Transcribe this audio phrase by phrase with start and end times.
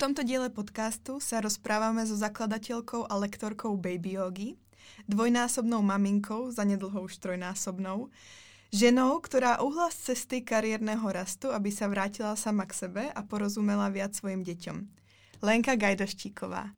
[0.00, 4.50] tomto diele podcastu sa rozprávame so zakladateľkou a lektorkou Baby Yogi,
[5.04, 8.08] dvojnásobnou maminkou, zanedlho už trojnásobnou,
[8.72, 13.92] ženou, ktorá uhla z cesty kariérneho rastu, aby sa vrátila sama k sebe a porozumela
[13.92, 14.88] viac svojim deťom.
[15.44, 16.72] Lenka Gajdoštíková.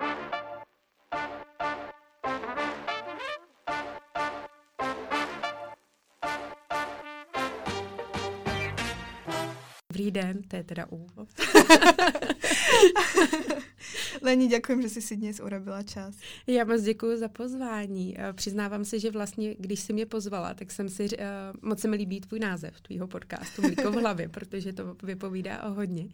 [9.86, 11.30] Dobrý den, to je teda úvod.
[14.22, 16.14] Leni, děkuji, že jsi si dnes urobila čas.
[16.46, 18.16] Já moc děkuji za pozvání.
[18.32, 21.16] Přiznávám se, že vlastně, když jsi mě pozvala, tak jsem si, uh,
[21.62, 25.74] moc se mi líbí tvůj název tvýho podcastu Mlíko v hlavě, protože to vypovídá o
[25.74, 26.08] hodně.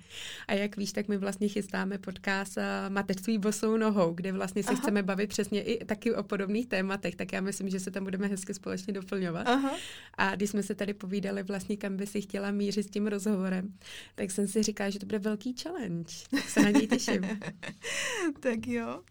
[0.48, 4.70] A jak víš, tak my vlastně chystáme podcast uh, Mateřství bosou nohou, kde vlastně se
[4.70, 4.80] Aha.
[4.80, 8.26] chceme bavit přesně i taky o podobných tématech, tak já myslím, že se tam budeme
[8.26, 9.46] hezky společně doplňovat.
[9.48, 9.76] Aha.
[10.14, 13.72] A když jsme se tady povídali vlastně, kam by si chtěla mířit s tím rozhovorem,
[14.14, 16.14] tak jsem si říkala, že to bude velký challenge.
[16.30, 17.22] Tak se na něj těším.
[18.40, 19.02] tak jo.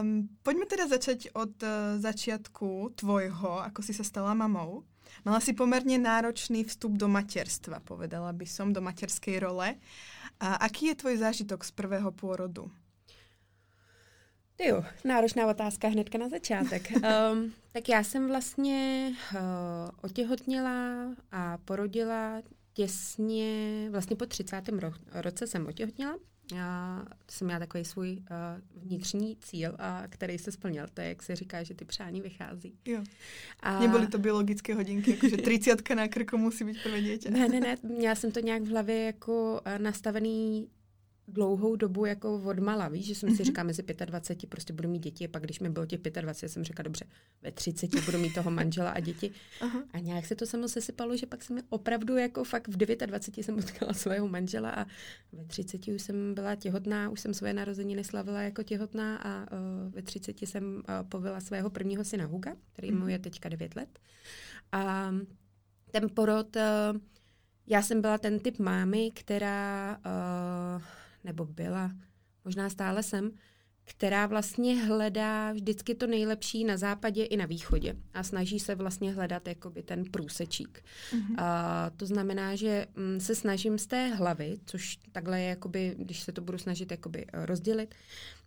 [0.00, 4.84] Um, pojďme teda začať od uh, začiatku tvojho, ako si sa stala mamou.
[5.24, 9.74] Mala si pomerne náročný vstup do materstva, povedala by som, do materskej role.
[10.38, 12.70] A aký je tvoj zážitok z prvého pôrodu?
[14.58, 16.90] Jo, náročná otázka hnedka na začátek.
[16.90, 19.40] Um, tak já jsem vlastně uh,
[20.02, 22.42] otěhotněla a porodila
[22.78, 24.56] těsně, vlastně po 30.
[24.56, 26.18] Ro- roce jsem otěhotněla.
[26.54, 30.86] Já jsem měla takový svůj uh, vnitřní cíl, a který se splnil.
[30.94, 32.74] To je, jak se říká, že ty přání vychází.
[32.84, 33.02] Jo.
[33.60, 33.80] A...
[33.80, 37.30] Nebyly to biologické hodinky, jakože 30 na krku musí být prvé dítě.
[37.30, 40.68] Ne, ne, ne, měla jsem to nějak v hlavě jako uh, nastavený
[41.28, 43.44] dlouhou dobu jako odmala, víš, že jsem si mhm.
[43.44, 46.64] říkala, mezi 25 prostě budu mít děti a pak když mi bylo těch 25, jsem
[46.64, 47.04] říkala, dobře,
[47.42, 49.30] ve 30 budu mít toho manžela a děti.
[49.60, 49.82] Aha.
[49.92, 53.56] A nějak se to samo sesypalo, že pak jsem opravdu jako fakt v 29 jsem
[53.56, 54.86] potkala svého manžela a
[55.32, 59.94] ve 30 už jsem byla těhotná, už jsem své narozeniny slavila jako těhotná a uh,
[59.94, 62.98] ve 30 jsem uh, povila svého prvního syna Huga, který mm-hmm.
[62.98, 63.98] mu je teďka 9 let.
[64.72, 65.14] A
[65.90, 66.62] ten porod, uh,
[67.66, 69.98] já jsem byla ten typ mámy, která
[70.76, 70.82] uh,
[71.28, 71.92] nebo byla,
[72.44, 73.30] možná stále jsem,
[73.84, 79.12] která vlastně hledá vždycky to nejlepší na západě i na východě a snaží se vlastně
[79.12, 80.84] hledat jakoby ten průsečík.
[81.12, 81.34] Mm-hmm.
[81.38, 86.20] A to znamená, že mm, se snažím z té hlavy, což takhle je, jakoby, když
[86.20, 87.94] se to budu snažit jakoby rozdělit,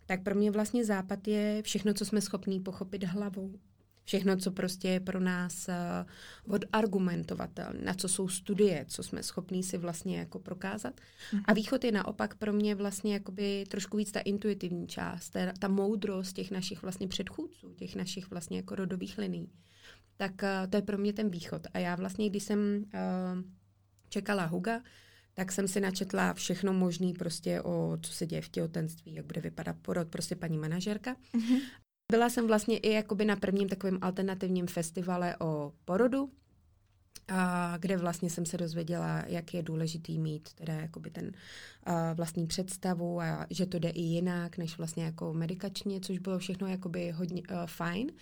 [0.06, 3.58] tak pro mě vlastně západ je všechno, co jsme schopní pochopit hlavou.
[4.04, 9.62] Všechno, co prostě je pro nás uh, odargumentovatelné, na co jsou studie, co jsme schopní
[9.62, 11.00] si vlastně jako prokázat.
[11.32, 11.40] Mm.
[11.44, 15.68] A východ je naopak pro mě vlastně jakoby trošku víc ta intuitivní část, ta, ta
[15.68, 19.48] moudrost těch našich vlastně předchůdců, těch našich vlastně jako rodových liní.
[20.16, 21.66] Tak uh, to je pro mě ten východ.
[21.74, 23.42] A já vlastně, když jsem uh,
[24.08, 24.80] čekala Huga,
[25.34, 29.40] tak jsem si načetla všechno možné prostě o co se děje v těhotenství, jak bude
[29.40, 31.16] vypadat porod, prostě paní manažerka.
[31.34, 31.60] Mm-hmm.
[32.12, 36.30] Byla jsem vlastně i jakoby na prvním takovém alternativním festivale o porodu,
[37.28, 42.46] a kde vlastně jsem se dozvěděla, jak je důležitý mít teda jakoby ten uh, vlastní
[42.46, 47.10] představu a že to jde i jinak, než vlastně jako medikačně, což bylo všechno jakoby
[47.10, 48.12] hodně uh, fajn.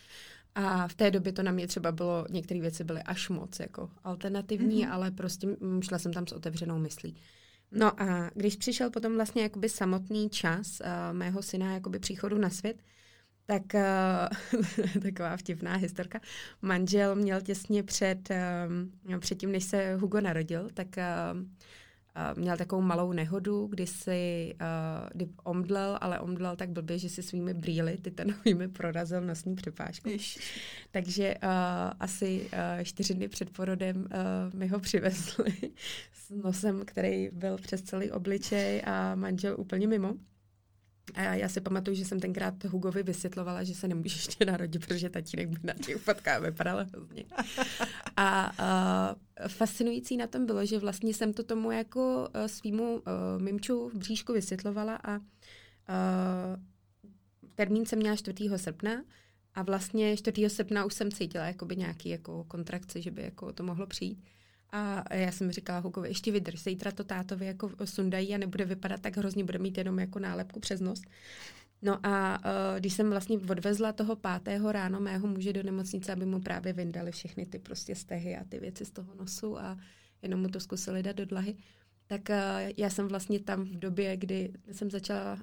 [0.54, 3.90] A v té době to na mě třeba bylo, některé věci byly až moc jako
[4.04, 4.92] alternativní, mm-hmm.
[4.92, 5.48] ale prostě
[5.80, 7.16] šla jsem tam s otevřenou myslí.
[7.72, 10.86] No a když přišel potom vlastně jakoby samotný čas uh,
[11.16, 12.82] mého syna jakoby příchodu na svět,
[13.50, 16.20] tak uh, taková vtipná historka.
[16.62, 18.28] Manžel měl těsně před,
[19.08, 24.54] uh, předtím, než se Hugo narodil, tak uh, uh, měl takovou malou nehodu, kdy si
[24.54, 30.08] uh, kdy omdlel, ale omdlel tak blbě, že si svými brýly titanovými prorazil nosní přepážku.
[30.08, 30.38] Ježiš.
[30.90, 31.50] Takže uh,
[32.00, 35.52] asi uh, čtyři dny před porodem uh, mi ho přivezli
[36.12, 40.14] s nosem, který byl přes celý obličej a manžel úplně mimo.
[41.14, 45.10] A já si pamatuju, že jsem tenkrát Hugovi vysvětlovala, že se nemůže ještě narodit, protože
[45.10, 47.24] tatínek by na těch fotkách vypadal hrozně.
[48.16, 53.02] A uh, fascinující na tom bylo, že vlastně jsem to tomu jako uh, svýmu uh,
[53.42, 55.24] mimču v bříšku vysvětlovala a uh,
[57.54, 58.48] termín jsem měla 4.
[58.56, 59.02] srpna
[59.54, 60.50] a vlastně 4.
[60.50, 64.24] srpna už jsem cítila jakoby nějaký jako kontrakce, že by jako to mohlo přijít.
[64.72, 69.00] A já jsem říkala Hugovi, ještě vydrž, zítra to tátovi jako sundají a nebude vypadat
[69.00, 71.02] tak hrozně, bude mít jenom jako nálepku přes nos.
[71.82, 76.26] No a uh, když jsem vlastně odvezla toho pátého ráno mého muže do nemocnice, aby
[76.26, 79.78] mu právě vyndali všechny ty prostě stehy a ty věci z toho nosu a
[80.22, 81.56] jenom mu to zkusili dát do dlahy,
[82.06, 82.36] tak uh,
[82.76, 85.40] já jsem vlastně tam v době, kdy jsem začala, uh,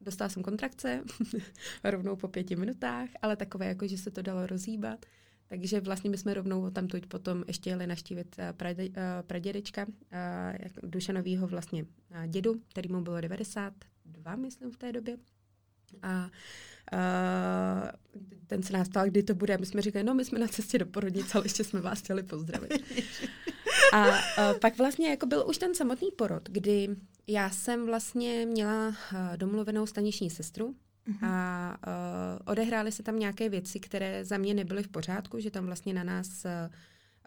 [0.00, 1.02] dostala jsem kontrakce
[1.84, 5.06] rovnou po pěti minutách, ale takové jako, že se to dalo rozhýbat.
[5.50, 8.94] Takže vlastně my jsme rovnou tam tuď potom ještě jeli naštívit eh, prade, uh,
[9.26, 11.84] pradědečka, uh, Dušanovýho vlastně
[12.26, 15.16] dědu, který mu bylo 92 dva, myslím, v té době.
[16.02, 16.30] A
[16.92, 17.88] Uh,
[18.46, 19.58] ten se nás ptal, kdy to bude.
[19.58, 22.22] My jsme říkali, no my jsme na cestě do porodnice, ale ještě jsme vás chtěli
[22.22, 22.72] pozdravit.
[23.92, 24.14] A uh,
[24.60, 26.88] pak vlastně jako byl už ten samotný porod, kdy
[27.26, 28.94] já jsem vlastně měla uh,
[29.36, 30.74] domluvenou staniční sestru,
[31.10, 31.28] Uh-huh.
[31.28, 35.66] A uh, odehrály se tam nějaké věci, které za mě nebyly v pořádku, že tam
[35.66, 36.74] vlastně na nás uh,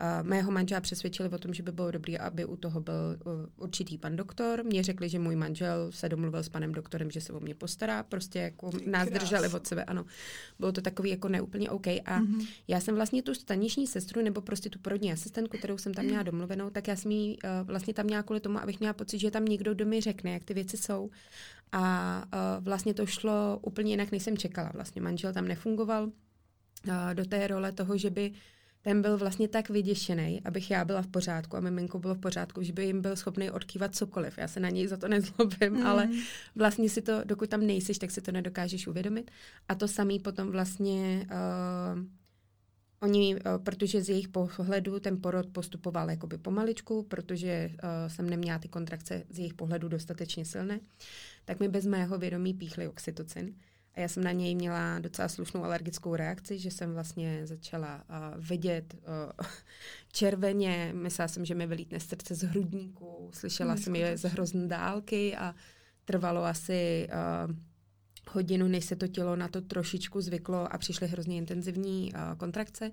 [0.01, 3.31] Uh, mého manžela přesvědčili o tom, že by bylo dobré, aby u toho byl uh,
[3.57, 4.63] určitý pan doktor.
[4.63, 8.03] Mně řekli, že můj manžel se domluvil s panem doktorem, že se o mě postará.
[8.03, 10.05] Prostě jako nás drželi od sebe, ano.
[10.59, 11.87] Bylo to takový jako neúplně OK.
[11.87, 12.47] A mm-hmm.
[12.67, 16.23] já jsem vlastně tu staniční sestru nebo prostě tu porodní asistentku, kterou jsem tam měla
[16.23, 19.31] domluvenou, tak já jsem ji uh, vlastně tam měla kvůli tomu, abych měla pocit, že
[19.31, 21.09] tam někdo, kdo mi řekne, jak ty věci jsou.
[21.71, 24.71] A uh, vlastně to šlo úplně jinak, než jsem čekala.
[24.73, 26.11] Vlastně manžel tam nefungoval uh,
[27.13, 28.31] do té role toho, že by
[28.83, 32.63] ten byl vlastně tak vyděšený, abych já byla v pořádku a miminko bylo v pořádku,
[32.63, 34.37] že by jim byl schopný odkývat cokoliv.
[34.37, 35.87] Já se na něj za to nezlobím, mm.
[35.87, 36.09] ale
[36.55, 39.31] vlastně si to, dokud tam nejsiš, tak si to nedokážeš uvědomit.
[39.69, 42.03] A to samý potom vlastně uh,
[43.01, 48.59] Oni, uh, protože z jejich pohledu ten porod postupoval jakoby pomaličku, protože uh, jsem neměla
[48.59, 50.79] ty kontrakce z jejich pohledu dostatečně silné,
[51.45, 53.55] tak mi bez mého vědomí píchli oxytocin.
[53.95, 58.45] A já jsem na něj měla docela slušnou alergickou reakci, že jsem vlastně začala uh,
[58.45, 59.45] vidět uh,
[60.11, 65.35] červeně, myslela jsem, že mi vylítne srdce z hrudníku, slyšela jsem je z hrozné dálky
[65.35, 65.55] a
[66.05, 67.07] trvalo asi
[67.47, 67.55] uh,
[68.31, 72.91] hodinu, než se to tělo na to trošičku zvyklo a přišly hrozně intenzivní uh, kontrakce.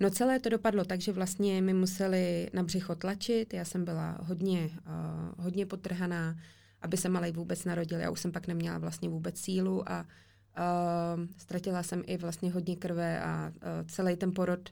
[0.00, 4.18] No celé to dopadlo tak, že vlastně mi museli na břicho tlačit, já jsem byla
[4.22, 6.38] hodně, uh, hodně potrhaná,
[6.82, 10.29] aby se malej vůbec narodil, já už jsem pak neměla vlastně vůbec sílu a Uh,
[11.36, 14.70] ztratila jsem i vlastně hodně krve a uh, celý ten porod,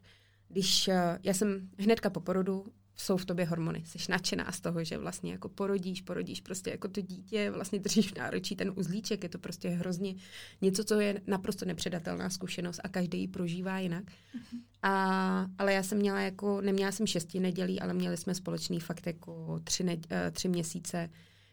[0.48, 2.66] když uh, já jsem hnedka po porodu,
[3.00, 6.88] jsou v tobě hormony, jsi nadšená z toho, že vlastně jako porodíš, porodíš prostě jako
[6.88, 10.14] to dítě, vlastně držíš v náročí ten uzlíček, je to prostě hrozně
[10.60, 14.04] něco, co je naprosto nepředatelná zkušenost a každý ji prožívá jinak.
[14.04, 14.60] Mm-hmm.
[14.82, 19.06] A, ale já jsem měla jako, neměla jsem šesti nedělí, ale měli jsme společný fakt
[19.06, 19.96] jako tři, ne,
[20.32, 21.10] tři měsíce,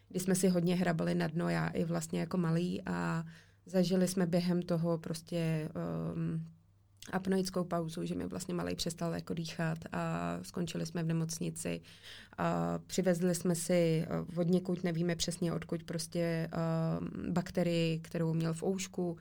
[0.08, 3.24] kdy jsme si hodně hrabali na dno, já i vlastně jako malý a
[3.66, 5.68] Zažili jsme během toho prostě
[6.14, 6.46] um,
[7.12, 11.80] apnoickou pauzu, že mi vlastně malý přestal jako dýchat a skončili jsme v nemocnici.
[12.38, 18.54] A přivezli jsme si uh, od někud, nevíme přesně odkud, prostě uh, bakterii, kterou měl
[18.54, 19.16] v oušku,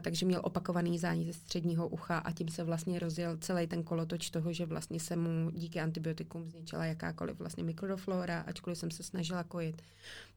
[0.00, 4.30] takže měl opakovaný zánět ze středního ucha a tím se vlastně rozjel celý ten kolotoč
[4.30, 9.44] toho, že vlastně se mu díky antibiotikům zničila jakákoliv vlastně mikroflora, ačkoliv jsem se snažila
[9.44, 9.82] kojit.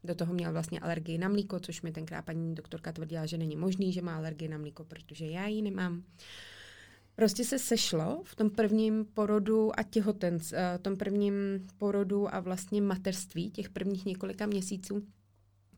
[0.03, 3.55] Do toho měl vlastně alergii na mlíko, což mi tenkrát paní doktorka tvrdila, že není
[3.55, 6.03] možný, že má alergii na mlíko, protože já ji nemám.
[7.15, 11.33] Prostě se sešlo v tom prvním porodu a těhoten, v eh, tom prvním
[11.77, 15.03] porodu a vlastně mateřství těch prvních několika měsíců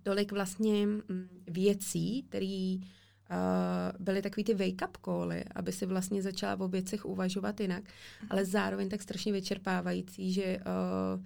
[0.06, 2.78] tolik vlastně mm, věcí, které
[4.00, 7.83] byly takový ty wake-up cally, aby si vlastně začala o věcech uvažovat jinak,
[8.30, 11.25] ale zároveň tak strašně vyčerpávající, že uh,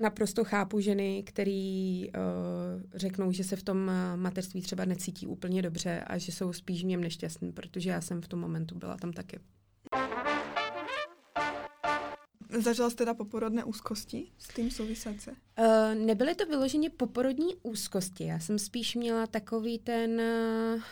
[0.00, 6.00] naprosto chápu ženy, který uh, řeknou, že se v tom mateřství třeba necítí úplně dobře
[6.06, 9.12] a že jsou spíš v něm nešťastní, protože já jsem v tom momentu byla tam
[9.12, 9.38] taky.
[12.60, 15.30] Zažila jste teda poporodné úzkosti s tím související?
[15.30, 18.24] Uh, nebyly to vyloženě poporodní úzkosti.
[18.24, 20.82] Já jsem spíš měla takový ten uh,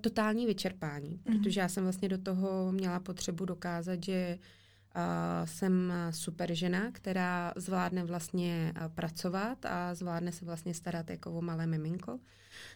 [0.00, 1.38] totální vyčerpání, mm-hmm.
[1.38, 5.02] protože já jsem vlastně do toho měla potřebu dokázat, že uh,
[5.44, 11.42] jsem super žena, která zvládne vlastně uh, pracovat a zvládne se vlastně starat jako o
[11.42, 12.18] malé miminko.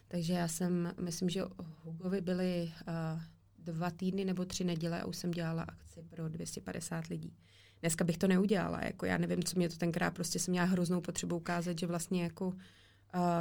[0.08, 1.42] Takže já jsem, myslím, že
[1.84, 3.20] Hugovi byly uh,
[3.58, 7.36] dva týdny nebo tři neděle a už jsem dělala akci pro 250 lidí.
[7.80, 11.00] Dneska bych to neudělala, jako já nevím, co mě to tenkrát, prostě jsem měla hroznou
[11.00, 12.54] potřebu ukázat, že vlastně jako uh,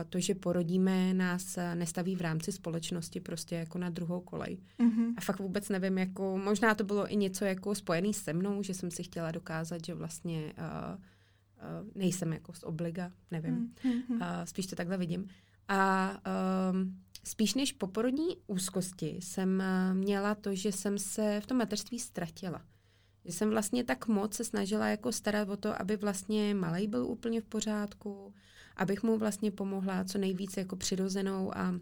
[0.09, 4.57] to, že porodíme, nás uh, nestaví v rámci společnosti prostě jako na druhou kolej.
[4.79, 5.13] Mm-hmm.
[5.17, 8.73] A fakt vůbec nevím, jako možná to bylo i něco jako spojený se mnou, že
[8.73, 13.73] jsem si chtěla dokázat, že vlastně uh, uh, nejsem jako z obliga, nevím.
[13.83, 14.15] Mm-hmm.
[14.15, 15.27] Uh, spíš to takhle vidím.
[15.67, 16.11] A
[16.71, 21.99] um, spíš než poporodní úzkosti jsem uh, měla to, že jsem se v tom mateřství
[21.99, 22.61] ztratila.
[23.25, 27.05] Že jsem vlastně tak moc se snažila jako starat o to, aby vlastně malý byl
[27.05, 28.33] úplně v pořádku,
[28.75, 31.79] abych mu vlastně pomohla co nejvíce jako přirozenou a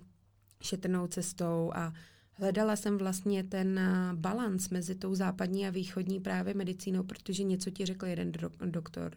[0.62, 1.94] šetrnou cestou a
[2.34, 3.79] hledala jsem vlastně ten
[4.13, 9.15] balans mezi tou západní a východní právě medicínou, protože něco ti řekl jeden do- doktor,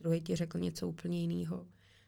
[0.00, 1.66] druhý ti řekl něco úplně jiného.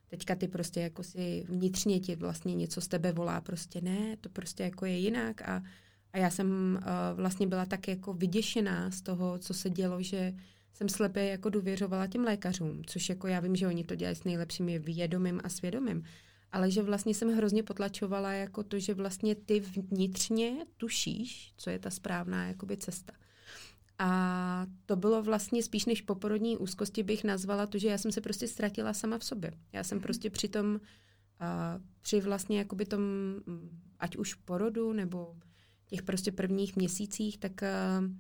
[0.08, 4.28] Teďka ty prostě jako si vnitřně ti vlastně něco z tebe volá, prostě ne, to
[4.28, 5.62] prostě jako je jinak a
[6.12, 10.34] a já jsem uh, vlastně byla tak jako vyděšená z toho, co se dělo, že
[10.72, 14.24] jsem slepě jako důvěřovala těm lékařům, což jako já vím, že oni to dělají s
[14.24, 16.04] nejlepším vědomím a svědomím.
[16.52, 21.78] ale že vlastně jsem hrozně potlačovala jako to, že vlastně ty vnitřně tušíš, co je
[21.78, 23.12] ta správná jakoby cesta.
[23.98, 28.20] A to bylo vlastně spíš než poporodní úzkosti bych nazvala to, že já jsem se
[28.20, 29.52] prostě ztratila sama v sobě.
[29.72, 30.02] Já jsem mm-hmm.
[30.02, 30.80] prostě při tom, uh,
[32.00, 33.00] při vlastně jakoby tom,
[33.98, 35.36] ať už porodu nebo
[35.90, 38.10] těch prostě prvních měsících, tak uh,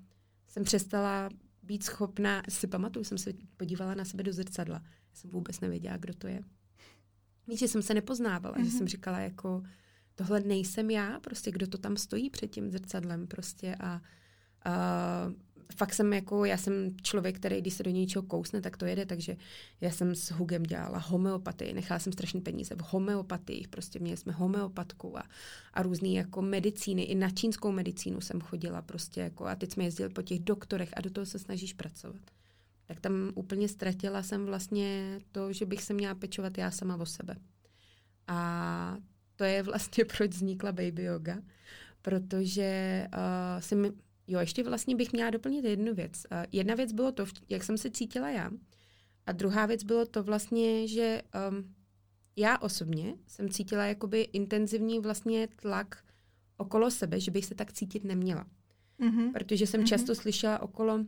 [0.48, 1.28] jsem přestala
[1.62, 4.82] být schopná, si pamatuju, jsem se podívala na sebe do zrcadla.
[4.84, 6.42] Já jsem vůbec nevěděla, kdo to je.
[7.46, 8.64] Víš, že jsem se nepoznávala, mm-hmm.
[8.64, 8.88] že jsem mhm.
[8.88, 9.62] říkala jako,
[10.14, 14.00] tohle nejsem já, prostě kdo to tam stojí před tím zrcadlem prostě a,
[14.64, 14.72] a
[15.76, 19.06] fakt jsem jako, já jsem člověk, který když se do něčeho kousne, tak to jede,
[19.06, 19.36] takže
[19.80, 24.32] já jsem s Hugem dělala homeopatii, nechala jsem strašně peníze v homeopatii, prostě měli jsme
[24.32, 25.22] homeopatku a,
[25.74, 29.84] a různé jako medicíny, i na čínskou medicínu jsem chodila prostě jako a teď jsme
[29.84, 32.22] jezdili po těch doktorech a do toho se snažíš pracovat.
[32.86, 37.06] Tak tam úplně ztratila jsem vlastně to, že bych se měla pečovat já sama o
[37.06, 37.36] sebe.
[38.26, 38.96] A
[39.36, 41.38] to je vlastně, proč vznikla baby yoga,
[42.02, 43.92] protože uh, si mi,
[44.30, 46.26] Jo, ještě vlastně bych měla doplnit jednu věc.
[46.52, 48.50] Jedna věc bylo to, jak jsem se cítila já.
[49.26, 51.74] A druhá věc bylo to vlastně, že um,
[52.36, 56.04] já osobně jsem cítila jakoby intenzivní vlastně tlak
[56.56, 58.46] okolo sebe, že bych se tak cítit neměla.
[59.00, 59.32] Mm-hmm.
[59.32, 59.88] Protože jsem mm-hmm.
[59.88, 61.04] často slyšela okolo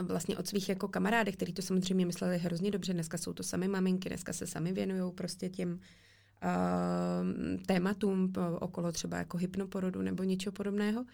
[0.00, 3.68] vlastně od svých jako kamarádek, kteří to samozřejmě mysleli hrozně dobře, dneska jsou to sami
[3.68, 5.78] maminky, dneska se sami věnují prostě těm uh,
[7.66, 11.04] tématům okolo třeba jako hypnoporodu nebo něčeho podobného,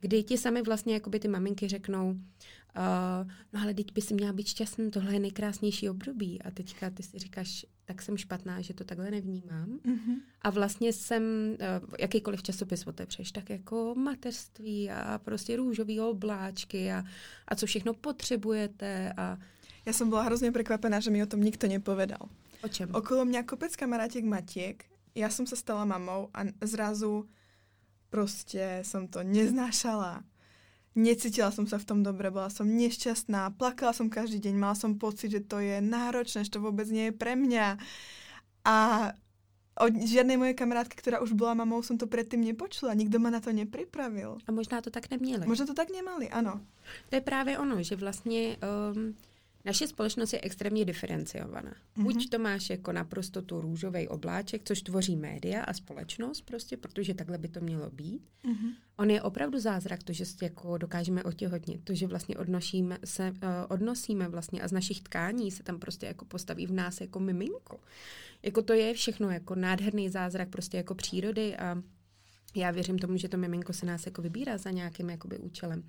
[0.00, 4.32] kdy ti sami vlastně jakoby ty maminky řeknou, uh, no ale teď by si měla
[4.32, 6.42] být šťastný, tohle je nejkrásnější období.
[6.42, 9.78] A teďka ty si říkáš, tak jsem špatná, že to takhle nevnímám.
[9.84, 10.16] Mm-hmm.
[10.42, 17.04] A vlastně jsem, uh, jakýkoliv časopis otevřeš, tak jako mateřství a prostě růžový obláčky a,
[17.48, 19.12] a co všechno potřebujete.
[19.16, 19.38] A...
[19.86, 22.28] Já jsem byla hrozně překvapená, že mi o tom nikto nepovedal.
[22.62, 22.94] O čem?
[22.94, 27.28] Okolo mě kopec kamarátek Matiek, já jsem se stala mamou a zrazu
[28.10, 30.22] Prostě som to neznášala.
[30.94, 34.98] Necítila som sa v tom dobre, bola som nešťastná, plakala som každý deň, mala som
[34.98, 37.78] pocit, že to je náročné, že to vôbec nie je pre mňa.
[38.66, 38.76] A
[39.78, 42.98] od žiadnej mojej kamarádky, ktorá už bola mamou, som to predtým nepočula.
[42.98, 44.42] Nikdo ma na to nepripravil.
[44.44, 45.46] A možná to tak neměli.
[45.46, 46.60] Možná to tak nemali, ano.
[47.08, 49.14] To je právě ono, že vlastně um,
[49.64, 51.70] naše společnost je extrémně diferenciovaná.
[51.70, 52.02] Mm-hmm.
[52.02, 57.14] Buď to máš jako naprosto tu růžový obláček, což tvoří média a společnost prostě, protože
[57.14, 58.22] takhle by to mělo být.
[58.44, 58.72] Mm-hmm.
[58.96, 63.38] On je opravdu zázrak, to, že jako dokážeme otěhotnit, to, že vlastně odnosíme se, uh,
[63.68, 67.80] odnosíme vlastně a z našich tkání se tam prostě jako postaví v nás jako miminko.
[68.42, 71.82] Jako to je všechno jako nádherný zázrak prostě jako přírody a
[72.54, 75.82] já věřím tomu, že to miminko se nás jako vybírá za nějakým jakoby účelem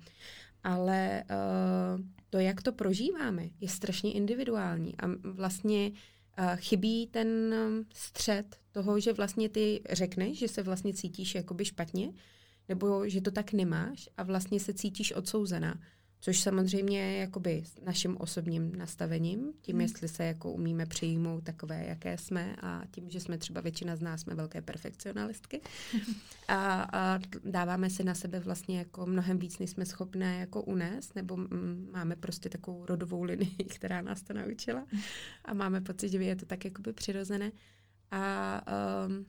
[0.64, 7.54] ale uh, to, jak to prožíváme, je strašně individuální a vlastně uh, chybí ten
[7.94, 12.12] střed toho, že vlastně ty řekneš, že se vlastně cítíš jakoby špatně,
[12.68, 15.80] nebo že to tak nemáš a vlastně se cítíš odsouzená.
[16.24, 19.80] Což samozřejmě je jakoby naším osobním nastavením, tím, hmm.
[19.80, 24.00] jestli se jako umíme přijmout takové, jaké jsme a tím, že jsme třeba většina z
[24.00, 25.60] nás jsme velké perfekcionalistky
[26.48, 31.14] a, a dáváme si na sebe vlastně jako mnohem víc, než jsme schopné jako unést,
[31.14, 34.86] nebo mm, máme prostě takovou rodovou linii, která nás to naučila
[35.44, 37.52] a máme pocit, že je to tak jakoby přirozené.
[38.10, 38.62] A
[39.06, 39.26] um,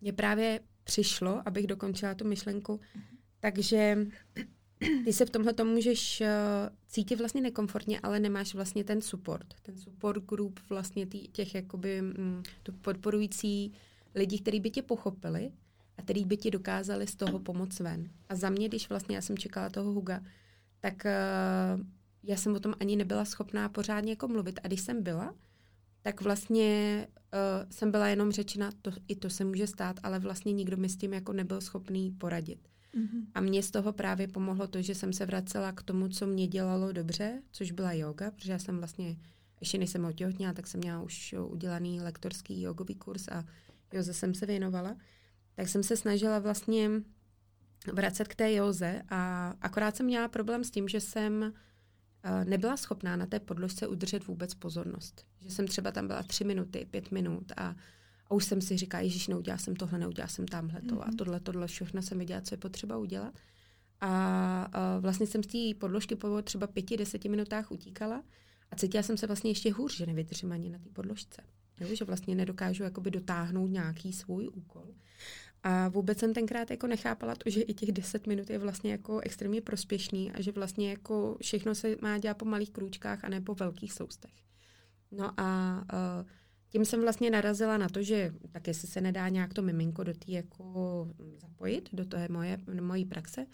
[0.00, 3.04] mě právě přišlo, abych dokončila tu myšlenku, mhm.
[3.40, 3.96] takže
[5.04, 6.26] ty se v tomhle tomu můžeš uh,
[6.86, 9.46] cítit vlastně nekomfortně, ale nemáš vlastně ten support.
[9.62, 12.42] Ten support group vlastně tý, těch jakoby mm,
[12.80, 13.72] podporující
[14.14, 15.52] lidí, kteří by tě pochopili
[15.98, 18.10] a který by ti dokázali z toho pomoct ven.
[18.28, 20.20] A za mě, když vlastně já jsem čekala toho Huga,
[20.80, 21.80] tak uh,
[22.22, 24.60] já jsem o tom ani nebyla schopná pořádně jako mluvit.
[24.62, 25.34] A když jsem byla,
[26.02, 30.52] tak vlastně uh, jsem byla jenom řečena, to, i to se může stát, ale vlastně
[30.52, 32.68] nikdo mi s tím jako nebyl schopný poradit.
[32.96, 33.26] Mm-hmm.
[33.34, 36.46] A mě z toho právě pomohlo to, že jsem se vracela k tomu, co mě
[36.46, 39.16] dělalo dobře, což byla yoga, protože já jsem vlastně,
[39.60, 43.44] ještě než jsem otěhotněla, tak jsem měla už udělaný lektorský jogový kurz a
[43.92, 44.96] joze jsem se věnovala.
[45.54, 46.90] Tak jsem se snažila vlastně
[47.92, 51.52] vracet k té joze a akorát jsem měla problém s tím, že jsem
[52.22, 55.26] eh, nebyla schopná na té podložce udržet vůbec pozornost.
[55.40, 57.76] Že jsem třeba tam byla tři minuty, pět minut a
[58.30, 61.02] a už jsem si říkala, Ježíš, neudělala jsem tohle, neudělala jsem tamhle to mm-hmm.
[61.02, 61.16] a mhm.
[61.16, 63.34] tohle, tohle, všechno jsem viděla, co je potřeba udělat.
[64.00, 68.22] A, a vlastně jsem z té podložky po třeba pěti, deseti minutách utíkala
[68.70, 71.42] a cítila jsem se vlastně ještě hůř, že nevydržím ani na té podložce.
[71.80, 74.94] Jo, že vlastně nedokážu jakoby dotáhnout nějaký svůj úkol.
[75.62, 79.20] A vůbec jsem tenkrát jako nechápala to, že i těch deset minut je vlastně jako
[79.20, 83.40] extrémně prospěšný a že vlastně jako všechno se má dělat po malých krůčkách a ne
[83.40, 84.32] po velkých soustech.
[85.12, 86.26] No a uh,
[86.76, 90.14] tím jsem vlastně narazila na to, že tak jestli se nedá nějak to miminko do
[90.14, 93.46] té jako zapojit, do toho moje, mojí praxe.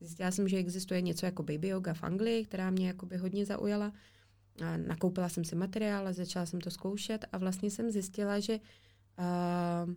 [0.00, 3.92] Zjistila jsem, že existuje něco jako baby yoga v Anglii, která mě jakoby hodně zaujala.
[4.64, 9.94] A nakoupila jsem si materiál, začala jsem to zkoušet a vlastně jsem zjistila, že uh,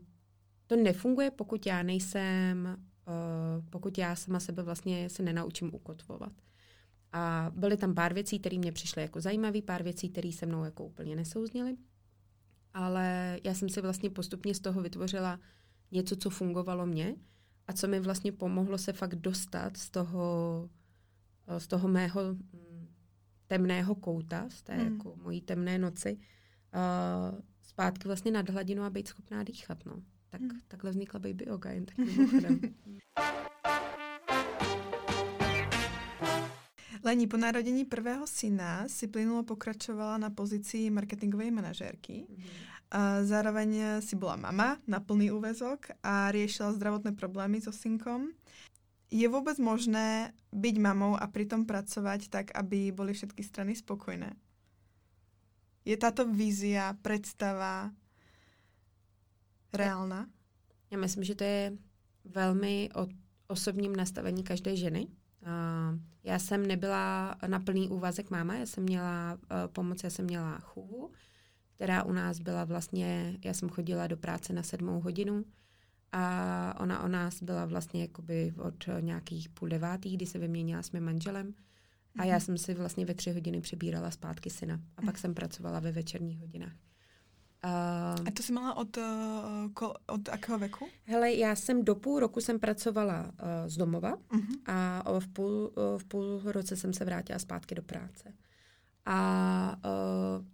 [0.68, 6.34] to nefunguje, pokud já nejsem, uh, pokud já sama sebe vlastně se nenaučím ukotvovat.
[7.12, 10.64] A byly tam pár věcí, které mě přišly jako zajímavé, pár věcí, které se mnou
[10.64, 11.78] jako úplně nesouzněly.
[12.74, 15.40] Ale já jsem si vlastně postupně z toho vytvořila
[15.92, 17.16] něco, co fungovalo mně
[17.68, 20.70] a co mi vlastně pomohlo se fakt dostat z toho,
[21.48, 22.88] eh, z toho mého mm,
[23.48, 24.94] temného kouta, z té hmm.
[24.94, 29.86] jako mojí temné noci, uh, zpátky vlastně nad hladinu a být schopná dýchat.
[29.86, 30.02] No.
[30.30, 30.60] Tak, hmm.
[30.68, 31.98] Takhle vznikla Baby Yoga, jen tak
[37.04, 42.24] Lení, po narodení prvého syna si plynulo pokračovala na pozici marketingovej manažérky.
[42.24, 43.28] Mm-hmm.
[43.28, 48.32] zároveň si byla mama na plný úvezok a riešila zdravotné problémy so synkom.
[49.12, 54.36] Je vůbec možné být mamou a přitom pracovat tak, aby byly všetky strany spokojné?
[55.86, 57.92] Je tato vízia, představa
[59.74, 60.28] reálna?
[60.92, 61.78] Já myslím, že to je
[62.26, 63.08] velmi o
[63.48, 65.08] osobním nastavení každé ženy.
[66.24, 69.40] Já jsem nebyla na plný úvazek máma, já jsem měla uh,
[69.74, 71.12] pomoc, já jsem měla chůvu,
[71.76, 75.46] která u nás byla vlastně, já jsem chodila do práce na sedmou hodinu
[76.12, 80.92] a ona o nás byla vlastně jakoby od nějakých půl devátých, kdy se vyměnila s
[80.92, 81.54] mým manželem
[82.20, 82.42] a já mhm.
[82.42, 85.22] jsem si vlastně ve tři hodiny přebírala zpátky syna a pak mhm.
[85.22, 86.83] jsem pracovala ve večerních hodinách.
[87.66, 90.88] Uh, a to jsi měla od, uh, od jakého věku?
[91.04, 93.30] Hele, já jsem do půl roku jsem pracovala uh,
[93.66, 94.60] z domova uh-huh.
[94.66, 98.34] a uh, v půl, uh, v půl roce jsem se vrátila zpátky do práce.
[99.06, 100.46] A uh,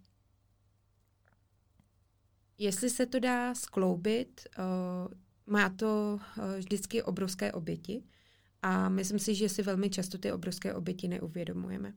[2.58, 5.14] jestli se to dá skloubit, uh,
[5.46, 8.04] má to uh, vždycky obrovské oběti
[8.62, 11.88] a myslím si, že si velmi často ty obrovské oběti neuvědomujeme.
[11.88, 11.94] Uh,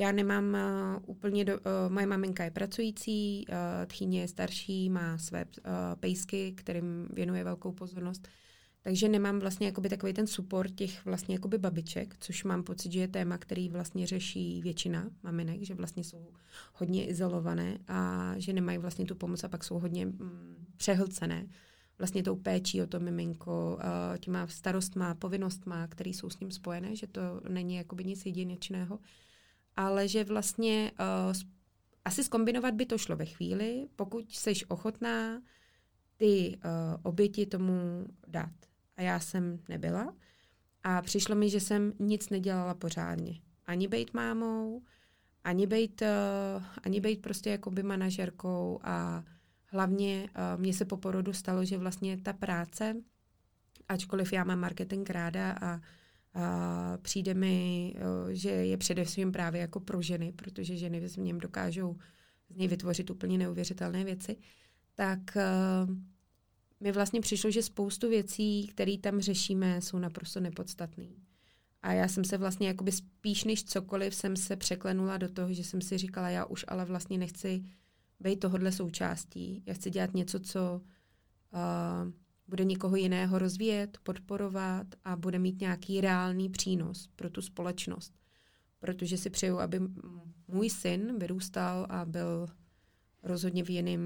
[0.00, 3.54] já nemám uh, úplně, do, uh, moje maminka je pracující, uh,
[3.86, 8.28] tchýně je starší, má své uh, pejsky, kterým věnuje velkou pozornost.
[8.82, 13.00] Takže nemám vlastně jakoby takový ten support těch vlastně jakoby babiček, což mám pocit, že
[13.00, 16.28] je téma, který vlastně řeší většina maminek, že vlastně jsou
[16.74, 21.46] hodně izolované a že nemají vlastně tu pomoc a pak jsou hodně mm, přehlcené
[21.98, 23.78] vlastně tou péčí o to miminko,
[24.20, 28.98] těma starostma, povinnostma, které jsou s ním spojené, že to není jakoby nic jedinečného
[29.76, 31.32] ale že vlastně uh,
[32.04, 35.42] asi skombinovat by to šlo ve chvíli, pokud jsi ochotná
[36.16, 38.52] ty uh, oběti tomu dát.
[38.96, 40.14] A já jsem nebyla.
[40.82, 43.40] A přišlo mi, že jsem nic nedělala pořádně.
[43.66, 44.82] Ani být mámou,
[45.44, 49.24] ani být, uh, ani být prostě jakoby manažerkou a
[49.66, 52.96] hlavně uh, mně se po porodu stalo, že vlastně ta práce,
[53.88, 55.80] ačkoliv já mám marketing ráda a
[56.34, 57.94] a přijde mi,
[58.30, 61.96] že je především právě jako pro ženy, protože ženy v něm dokážou
[62.50, 64.36] z něj vytvořit úplně neuvěřitelné věci,
[64.94, 65.20] tak
[66.80, 71.06] mi vlastně přišlo, že spoustu věcí, které tam řešíme, jsou naprosto nepodstatné.
[71.82, 75.64] A já jsem se vlastně jakoby spíš než cokoliv jsem se překlenula do toho, že
[75.64, 77.64] jsem si říkala, já už ale vlastně nechci
[78.20, 79.62] být tohodle součástí.
[79.66, 80.80] Já chci dělat něco, co
[81.52, 82.12] uh,
[82.50, 88.14] bude někoho jiného rozvíjet, podporovat a bude mít nějaký reálný přínos pro tu společnost.
[88.78, 89.80] Protože si přeju, aby
[90.48, 92.48] můj syn vyrůstal a byl
[93.22, 94.00] rozhodně v jiném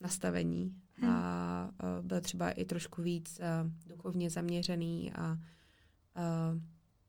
[0.00, 1.10] nastavení hmm.
[1.10, 1.70] a
[2.02, 3.40] byl třeba i trošku víc
[3.86, 5.38] duchovně zaměřený a, a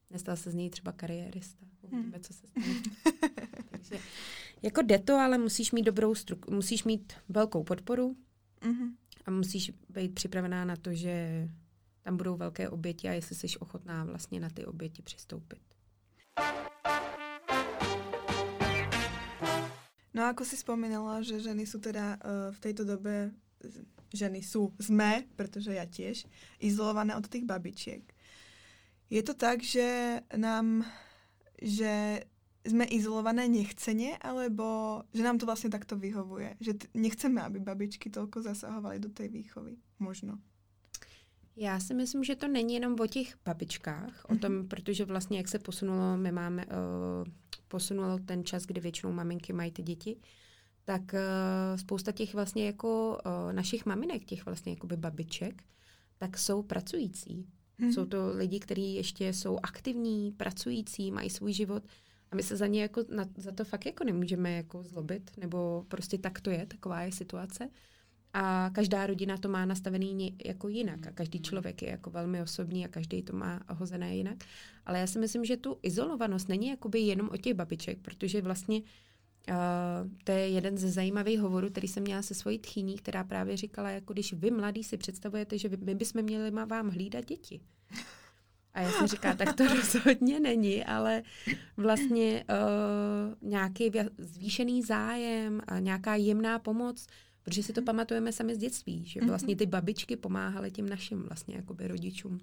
[0.10, 1.66] nestal se z něj třeba kariérista.
[1.82, 2.24] Uvidíme, hmm.
[2.24, 2.68] co se stane.
[3.70, 4.00] Takže
[4.62, 8.16] jako jde to, ale musíš mít dobrou stru- musíš mít velkou podporu,
[8.62, 11.48] mm-hmm a musíš být připravená na to, že
[12.02, 15.60] tam budou velké oběti a jestli jsi ochotná vlastně na ty oběti přistoupit.
[20.14, 23.32] No a ako si spomínala, že ženy jsou teda uh, v této době,
[24.14, 26.26] ženy jsou, jsme, protože já těž,
[26.60, 28.14] izolované od těch babičiek.
[29.10, 30.86] Je to tak, že nám,
[31.62, 32.24] že
[32.66, 36.56] jsme izolované nechceně, alebo že nám to vlastně takto vyhovuje?
[36.60, 39.76] Že nechceme, aby babičky tolko zasahovaly do té výchovy?
[40.00, 40.40] Možno.
[41.56, 44.68] Já si myslím, že to není jenom o těch babičkách, o tom, mhm.
[44.68, 46.72] protože vlastně jak se posunulo, my máme, uh,
[47.68, 50.18] posunulo ten čas, kdy většinou maminky mají ty děti,
[50.86, 55.64] tak uh, spousta těch vlastně jako uh, našich maminek, těch vlastně jakoby babiček,
[56.18, 57.46] tak jsou pracující.
[57.80, 57.94] Mm-hmm.
[57.94, 61.84] Jsou to lidi, kteří ještě jsou aktivní, pracující, mají svůj život
[62.34, 65.86] A my se za ně jako, na, za to fakt jako nemůžeme jako zlobit, nebo
[65.88, 67.70] prostě tak to je, taková je situace.
[68.34, 72.86] A každá rodina to má nastavený jako jinak a každý člověk je jako velmi osobní
[72.86, 74.38] a každý to má hozené jinak.
[74.86, 78.82] Ale já si myslím, že tu izolovanost není jakoby jenom o těch babiček, protože vlastně
[78.82, 83.58] uh, to je jeden ze zajímavých hovorů, který jsem měla se svojí tchýní, která právě
[83.58, 87.62] říkala, jako když vy mladí si představujete, že my bychom měli vám hlídat děti.
[88.74, 91.24] A já jsem říká, tak to rozhodně není, ale
[91.78, 97.08] vlastně uh, nějaký zvýšený zájem a nějaká jemná pomoc,
[97.44, 99.30] protože si to pamatujeme sami z dětství, že mhm.
[99.30, 102.40] vlastně ty babičky pomáhaly těm našim vlastně jakoby rodičům.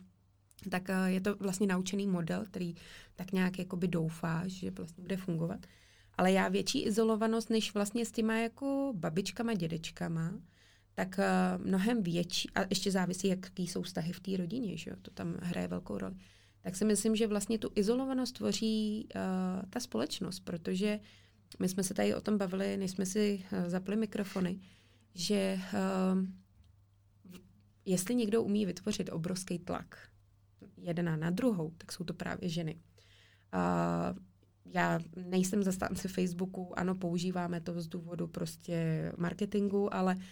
[0.71, 2.75] Tak uh, je to vlastně naučený model, který
[3.17, 5.67] tak nějak jakoby doufá, že vlastně bude fungovat.
[6.19, 10.33] Ale já větší izolovanost, než vlastně s těma jako babičkama, dědečkama,
[11.01, 14.97] tak uh, mnohem větší, a ještě závisí, jaký jsou vztahy v té rodině, že jo?
[15.03, 16.15] to tam hraje velkou roli,
[16.61, 19.21] tak si myslím, že vlastně tu izolovanost tvoří uh,
[19.71, 21.01] ta společnost, protože
[21.59, 24.61] my jsme se tady o tom bavili, než jsme si uh, zapli mikrofony,
[25.15, 26.25] že uh,
[27.85, 29.99] jestli někdo umí vytvořit obrovský tlak
[30.77, 32.75] jedna na druhou, tak jsou to právě ženy.
[33.55, 34.19] Uh,
[34.65, 40.23] já nejsem zastánce Facebooku, ano, používáme to z důvodu prostě marketingu, ale uh,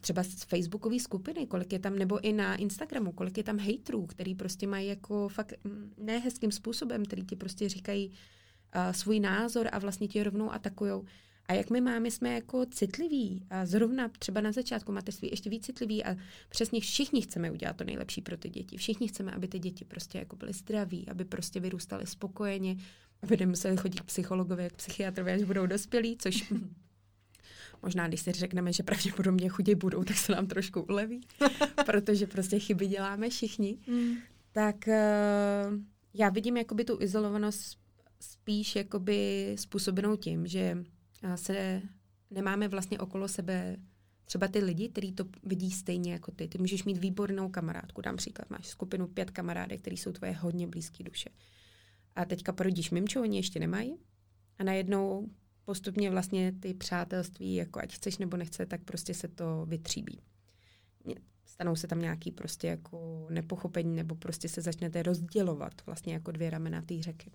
[0.00, 4.06] třeba z facebookové skupiny, kolik je tam, nebo i na Instagramu, kolik je tam hejtrů,
[4.06, 9.68] který prostě mají jako fakt mm, nehezkým způsobem, který ti prostě říkají uh, svůj názor
[9.72, 11.04] a vlastně ti rovnou atakujou.
[11.46, 15.66] A jak my máme, jsme jako citliví a zrovna třeba na začátku mateřství ještě víc
[15.66, 16.16] citliví a
[16.48, 18.76] přesně všichni chceme udělat to nejlepší pro ty děti.
[18.76, 22.76] Všichni chceme, aby ty děti prostě jako byly zdraví, aby prostě vyrůstaly spokojeně,
[23.22, 26.52] aby nemuseli chodit k psychologovi, k psychiatrovi, až budou dospělí, což
[27.82, 31.20] Možná, když si řekneme, že pravděpodobně chudí budou, tak se nám trošku uleví,
[31.86, 33.78] protože prostě chyby děláme všichni.
[33.86, 34.14] Mm.
[34.52, 35.74] Tak uh,
[36.14, 37.78] já vidím jakoby tu izolovanost
[38.20, 40.84] spíš jakoby způsobenou tím, že
[41.24, 41.82] uh, se
[42.30, 43.76] nemáme vlastně okolo sebe
[44.24, 46.48] třeba ty lidi, kteří to vidí stejně jako ty.
[46.48, 50.66] Ty můžeš mít výbornou kamarádku, dám příklad, máš skupinu pět kamarádek, které jsou tvoje hodně
[50.66, 51.30] blízké duše.
[52.16, 53.96] A teďka porodíš mimčo, oni ještě nemají.
[54.58, 55.28] A najednou
[55.64, 60.20] postupně vlastně ty přátelství, jako ať chceš nebo nechce, tak prostě se to vytříbí.
[61.44, 66.50] Stanou se tam nějaký prostě jako nepochopení nebo prostě se začnete rozdělovat vlastně jako dvě
[66.50, 67.30] ramena té řeky.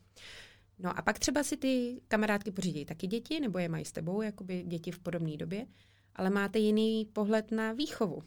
[0.80, 4.22] No a pak třeba si ty kamarádky pořídí taky děti, nebo je mají s tebou,
[4.22, 5.68] jakoby děti v podobné době,
[6.16, 8.24] ale máte jiný pohled na výchovu.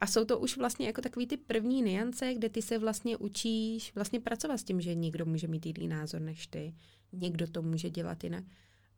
[0.00, 3.94] A jsou to už vlastně jako takový ty první niance, kde ty se vlastně učíš
[3.94, 6.74] vlastně pracovat s tím, že někdo může mít jiný názor než ty,
[7.12, 8.44] někdo to může dělat jinak.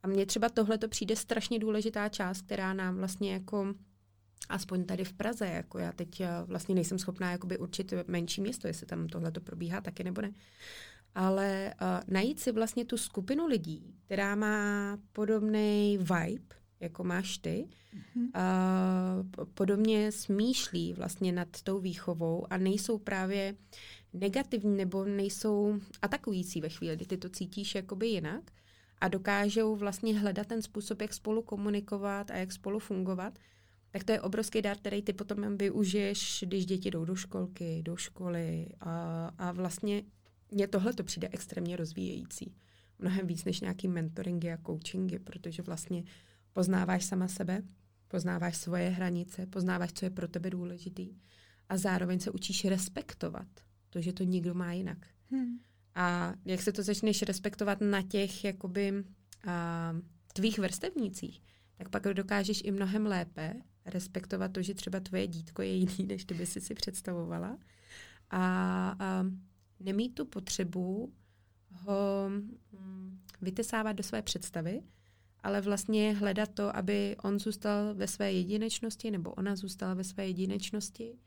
[0.03, 3.73] A mně třeba tohle to přijde strašně důležitá část, která nám vlastně jako
[4.49, 8.67] aspoň tady v Praze, jako já teď eh, vlastně nejsem schopná jakoby určit menší město,
[8.67, 10.33] jestli tam tohle to probíhá taky nebo ne.
[11.15, 17.67] Ale uh, najít si vlastně tu skupinu lidí, která má podobný vibe, jako máš ty,
[17.93, 18.25] mm-hmm.
[18.25, 23.55] uh, podobně smýšlí vlastně nad tou výchovou a nejsou právě
[24.13, 28.51] negativní nebo nejsou atakující ve chvíli, kdy ty to cítíš jakoby jinak,
[29.01, 33.39] a dokážou vlastně hledat ten způsob, jak spolu komunikovat a jak spolu fungovat,
[33.91, 37.95] tak to je obrovský dar, který ty potom využiješ, když děti jdou do školky, do
[37.95, 40.03] školy a, a vlastně
[40.51, 42.55] mně tohle to přijde extrémně rozvíjející.
[42.99, 46.03] Mnohem víc než nějaký mentoringy a coachingy, protože vlastně
[46.53, 47.63] poznáváš sama sebe,
[48.07, 51.09] poznáváš svoje hranice, poznáváš, co je pro tebe důležitý
[51.69, 53.47] a zároveň se učíš respektovat
[53.89, 55.07] to, že to nikdo má jinak.
[55.31, 55.59] Hmm.
[55.97, 59.03] A jak se to začneš respektovat na těch jakoby
[59.47, 59.95] a,
[60.33, 61.41] tvých vrstevnících,
[61.77, 63.53] tak pak dokážeš i mnohem lépe
[63.85, 67.57] respektovat to, že třeba tvoje dítko je jiný, než ty by si si představovala.
[68.29, 68.41] A,
[68.99, 69.25] a
[69.79, 71.13] nemít tu potřebu
[71.71, 72.29] ho
[72.71, 74.81] mm, vytesávat do své představy,
[75.43, 80.27] ale vlastně hledat to, aby on zůstal ve své jedinečnosti nebo ona zůstala ve své
[80.27, 81.19] jedinečnosti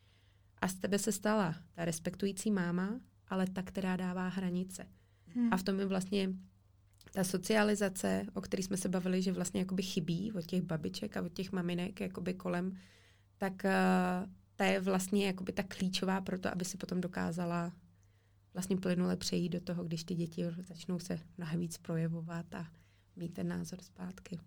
[0.59, 4.87] a z tebe se stala ta respektující máma, ale ta, která dává hranice.
[5.35, 5.53] Hmm.
[5.53, 6.29] A v tom je vlastně
[7.13, 11.23] ta socializace, o které jsme se bavili, že vlastně jakoby chybí od těch babiček a
[11.23, 12.77] od těch maminek jakoby kolem,
[13.39, 17.73] tak uh, ta je vlastně jakoby ta klíčová pro to, aby si potom dokázala
[18.55, 22.67] vlastně plynule přejít do toho, když ty děti začnou se mnohem víc projevovat a
[23.17, 24.39] mít ten názor zpátky.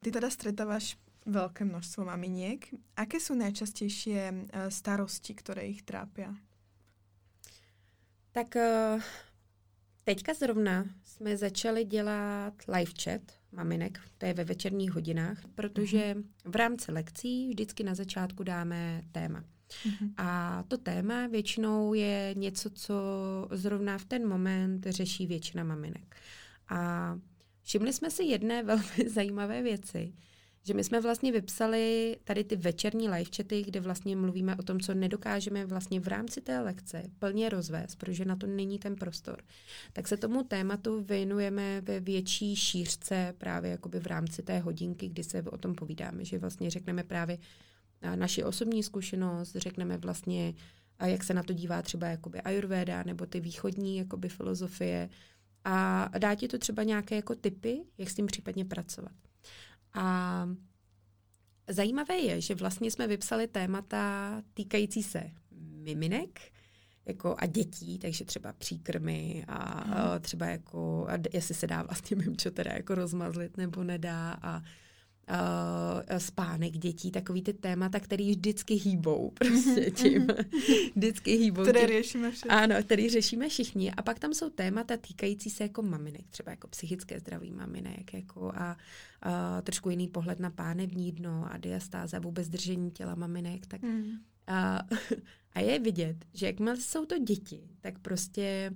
[0.00, 0.96] Ty teda stretáváš
[1.26, 2.68] veľké množstvo maminiek.
[2.96, 6.34] Aké sú najčastejšie eh, starosti, ktoré ich trápia?
[8.32, 9.00] Tak eh,
[10.04, 16.24] teďka zrovna jsme začali dělat live chat maminek, to je ve večerních hodinách, protože mhm.
[16.44, 19.44] v rámci lekcí vždycky na začátku dáme téma.
[19.68, 20.14] Mm-hmm.
[20.16, 22.94] A to téma většinou je něco, co
[23.50, 26.16] zrovna v ten moment řeší většina maminek.
[26.68, 27.18] A
[27.62, 30.12] všimli jsme si jedné velmi zajímavé věci,
[30.66, 34.80] že my jsme vlastně vypsali tady ty večerní live chaty, kde vlastně mluvíme o tom,
[34.80, 39.42] co nedokážeme vlastně v rámci té lekce plně rozvést, protože na to není ten prostor.
[39.92, 45.24] Tak se tomu tématu věnujeme ve větší šířce právě jakoby v rámci té hodinky, kdy
[45.24, 47.38] se o tom povídáme, že vlastně řekneme právě
[48.14, 50.54] naši osobní zkušenost, řekneme vlastně,
[51.04, 55.08] jak se na to dívá třeba jakoby ayurveda nebo ty východní jakoby filozofie
[55.64, 59.12] a dá ti to třeba nějaké jako typy, jak s tím případně pracovat.
[59.94, 60.48] A
[61.68, 65.30] zajímavé je, že vlastně jsme vypsali témata týkající se
[65.60, 66.40] miminek,
[67.06, 72.16] jako a dětí, takže třeba příkrmy a, a třeba jako, a jestli se dá vlastně
[72.16, 74.62] mimčo teda jako rozmazlit nebo nedá a
[75.30, 80.22] uh, spánek dětí, takový ty témata, který vždycky hýbou prostě mhm, tím.
[80.22, 80.36] Mhm.
[80.96, 81.62] vždycky hýbou.
[81.62, 82.50] Které řešíme všichni.
[82.50, 83.92] Ano, který řešíme všichni.
[83.92, 88.52] A pak tam jsou témata týkající se jako maminek, třeba jako psychické zdraví maminek jako
[88.54, 88.76] a
[89.26, 89.32] uh,
[89.62, 93.66] trošku jiný pohled na pánevní dno a diastáza, vůbec držení těla maminek.
[93.66, 94.12] Tak, mm.
[94.46, 94.80] a,
[95.52, 98.72] a je vidět, že jakmile jsou to děti, tak prostě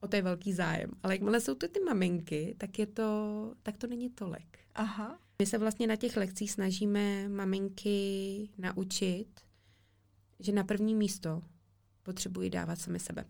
[0.00, 0.90] o to je velký zájem.
[1.02, 4.58] Ale jakmile jsou to ty maminky, tak je to, tak to není tolik.
[4.74, 5.18] Aha.
[5.40, 9.40] My se vlastně na těch lekcích snažíme maminky naučit,
[10.40, 11.42] že na první místo
[12.02, 13.24] potřebují dávat sami sebe.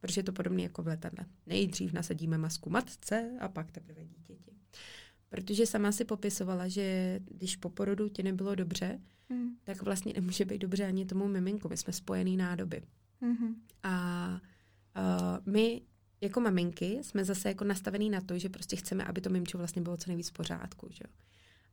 [0.00, 1.26] Protože je to podobné jako v letadle.
[1.46, 4.52] Nejdřív nasadíme masku matce a pak teprve dítěti.
[5.28, 9.56] Protože sama si popisovala, že když po porodu ti nebylo dobře, mm.
[9.64, 11.68] tak vlastně nemůže být dobře ani tomu miminku.
[11.68, 12.82] My jsme spojený nádoby.
[13.22, 13.54] Mm-hmm.
[13.82, 14.30] A
[14.96, 15.82] uh, my
[16.20, 19.82] jako maminky jsme zase jako nastavený na to, že prostě chceme, aby to mimčo vlastně
[19.82, 20.88] bylo co nejvíc v pořádku.
[20.90, 21.04] Že?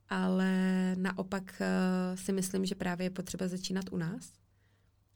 [0.09, 0.51] Ale
[0.95, 4.33] naopak uh, si myslím, že právě je potřeba začínat u nás.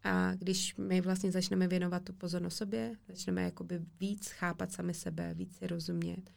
[0.04, 5.34] A když my vlastně začneme věnovat tu pozornost sobě, začneme jakoby víc chápat sami sebe,
[5.34, 6.32] víc si rozumět,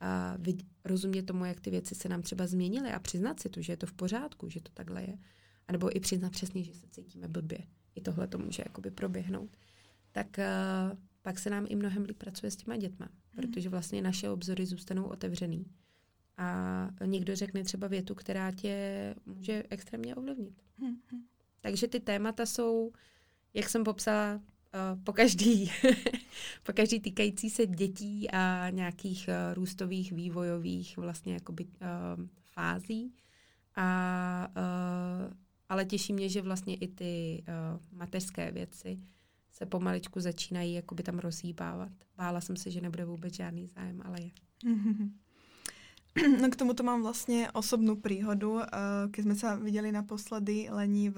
[0.00, 3.62] a vid- rozumět tomu, jak ty věci se nám třeba změnily a přiznat si to,
[3.62, 5.18] že je to v pořádku, že to takhle je.
[5.68, 7.58] A nebo i přiznat přesně, že se cítíme blbě.
[7.94, 9.56] I tohle to může jakoby proběhnout.
[10.12, 13.42] Tak uh, pak se nám i mnohem líp pracuje s těma dětma, mm.
[13.42, 15.66] protože vlastně naše obzory zůstanou otevřený.
[16.36, 20.62] A někdo řekne třeba větu, která tě může extrémně ovlivnit.
[20.78, 20.96] Mm.
[21.60, 22.92] Takže ty témata jsou,
[23.54, 25.70] jak jsem popsala, uh, po každý,
[26.62, 31.70] po každý týkající se dětí a nějakých uh, růstových, vývojových vlastně jakoby uh,
[32.52, 33.14] fází.
[33.76, 35.32] A, uh,
[35.68, 38.98] ale těší mě, že vlastně i ty uh, mateřské věci
[39.62, 41.92] se pomaličku začínají jakoby tam rozhýbávat.
[42.16, 44.30] Bála jsem se, že nebude vůbec žádný zájem, ale je.
[46.40, 48.60] No k tomuto mám vlastně osobnou príhodu, uh,
[49.10, 51.16] keď jsme se viděli naposledy lení v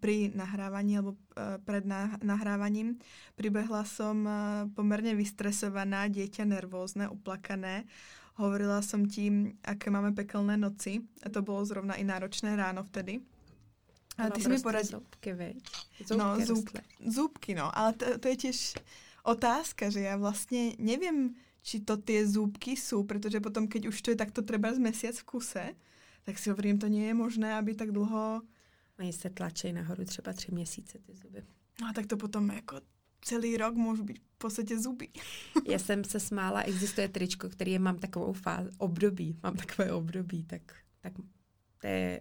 [0.00, 1.84] pri nahrávaní alebo eh, pred
[2.24, 2.96] nahrávaním.
[3.36, 4.34] Pribehla som eh,
[4.72, 7.84] pomerne vystresovaná, dieťa nervózne, uplakané.
[8.40, 11.04] Hovorila som ti, aké máme pekelné noci.
[11.20, 13.20] A to bolo zrovna i náročné ráno vtedy.
[14.18, 14.98] A ty jsi mi poradil.
[14.98, 15.56] Zúbky, veď?
[16.04, 16.68] Zúbky no, zúb,
[17.06, 17.78] zúbky, no.
[17.78, 18.58] Ale to, to je tiež
[19.24, 24.10] otázka, že ja vlastne neviem, či to tie zúbky sú, protože potom, keď už to
[24.10, 25.64] je takto treba z mesiac v kuse,
[26.22, 28.42] tak si hovorím, to nie je možné, aby tak dlho...
[28.98, 31.42] Oni se tlačí nahoru třeba tři měsíce ty zuby.
[31.80, 32.80] No a tak to potom jako
[33.22, 35.08] celý rok můžu být v podstatě zuby.
[35.68, 40.44] Já jsem se smála, existuje tričko, který je, mám takovou fázi, období, mám takové období,
[40.44, 40.62] tak,
[41.00, 41.12] tak
[41.82, 42.20] to je,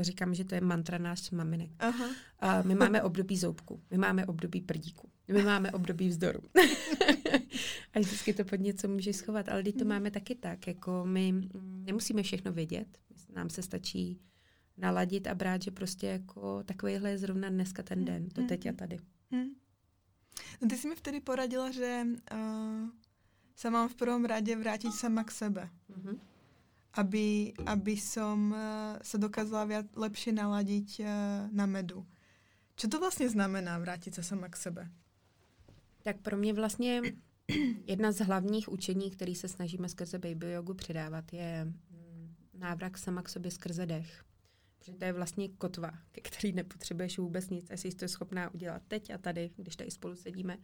[0.00, 1.70] říkám, že to je mantra náš maminek.
[1.78, 2.06] Aha.
[2.38, 6.40] A my máme období zoubku, my máme období prdíku, my máme období vzdoru.
[7.94, 9.88] a vždycky to pod něco můžeš schovat, ale teď to mhm.
[9.88, 12.98] máme taky tak, jako my nemusíme všechno vědět,
[13.34, 14.20] nám se stačí
[14.76, 18.72] naladit a brát, že prostě jako takovýhle je zrovna dneska ten den, to teď a
[18.72, 18.98] tady.
[19.30, 19.50] Hmm.
[20.62, 22.88] No ty jsi mi vtedy poradila, že uh,
[23.56, 25.68] se mám v prvom rade vrátit sama k sebe.
[25.90, 26.18] Mm-hmm
[26.94, 31.08] aby, aby som eh, sa dokázala viac, lepšie naladiť eh,
[31.52, 32.06] na medu.
[32.76, 34.90] Co to vlastně znamená vrátit se sama k sebe?
[36.02, 37.02] Tak pro mě vlastně
[37.86, 43.22] jedna z hlavních učení, který se snažíme skrze baby jogu předávat, je mm, návrat sama
[43.22, 44.24] k sobě skrze dech.
[44.78, 47.70] Protože to je vlastně kotva, ke který nepotřebuješ vůbec nic.
[47.70, 50.58] Jestli jsi to schopná udělat teď a tady, když tady spolu sedíme,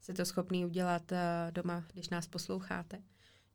[0.00, 3.02] jste to schopný udělat eh, doma, když nás posloucháte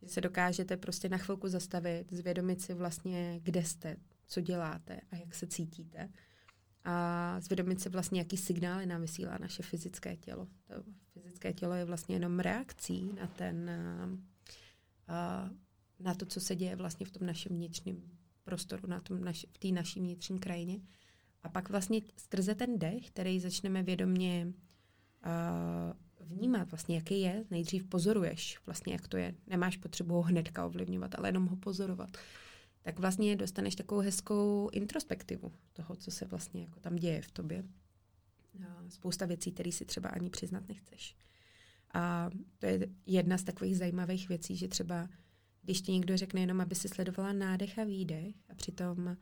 [0.01, 5.15] že se dokážete prostě na chvilku zastavit, zvědomit si vlastně, kde jste, co děláte a
[5.15, 6.09] jak se cítíte.
[6.83, 10.47] A zvědomit si vlastně, jaký signály nám vysílá naše fyzické tělo.
[10.67, 10.73] To
[11.13, 13.71] fyzické tělo je vlastně jenom reakcí na ten,
[15.99, 19.57] na to, co se děje vlastně v tom našem vnitřním prostoru, na tom naši, v
[19.57, 20.79] té naší vnitřní krajině.
[21.43, 24.47] A pak vlastně skrze ten dech, který začneme vědomě
[25.25, 25.93] uh,
[26.27, 29.35] vnímat, vlastně jaký je, nejdřív pozoruješ, vlastně jak to je.
[29.47, 32.17] Nemáš potřebu ho hnedka ovlivňovat, ale jenom ho pozorovat.
[32.81, 37.63] Tak vlastně dostaneš takovou hezkou introspektivu toho, co se vlastně jako tam děje v tobě.
[38.89, 41.15] Spousta věcí, které si třeba ani přiznat nechceš.
[41.93, 45.09] A to je jedna z takových zajímavých věcí, že třeba
[45.61, 49.17] když ti někdo řekne jenom, aby si sledovala nádech a výdech a přitom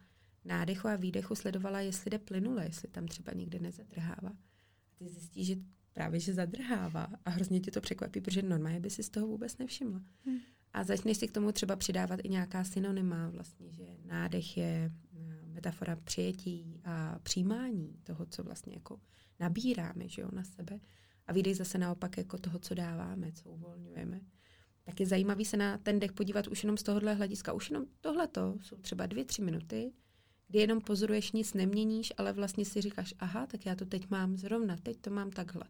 [0.45, 4.29] nádechu a výdechu sledovala, jestli jde plynule, jestli tam třeba někde nezadrhává.
[4.29, 5.55] A ty zjistíš, že
[5.95, 9.57] právě, že zadrhává a hrozně tě to překvapí, protože normálně by si z toho vůbec
[9.57, 10.01] nevšimla.
[10.25, 10.37] Hmm.
[10.73, 15.45] A začneš si k tomu třeba přidávat i nějaká synonyma, vlastně, že nádech je eh,
[15.45, 18.99] metafora přijetí a přijímání toho, co vlastně jako
[19.39, 20.79] nabíráme že jo, na sebe.
[21.27, 24.21] A výdej zase naopak jako toho, co dáváme, co uvolňujeme.
[24.83, 27.53] Tak je zajímavý se na ten dech podívat už jenom z tohohle hlediska.
[27.53, 29.91] Už jenom tohleto jsou třeba dvě, tři minuty,
[30.47, 34.37] kdy jenom pozoruješ, nic neměníš, ale vlastně si říkáš, aha, tak já to teď mám
[34.37, 35.63] zrovna, teď to mám takhle.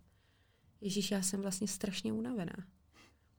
[0.81, 2.55] Ježíš, já jsem vlastně strašně unavená.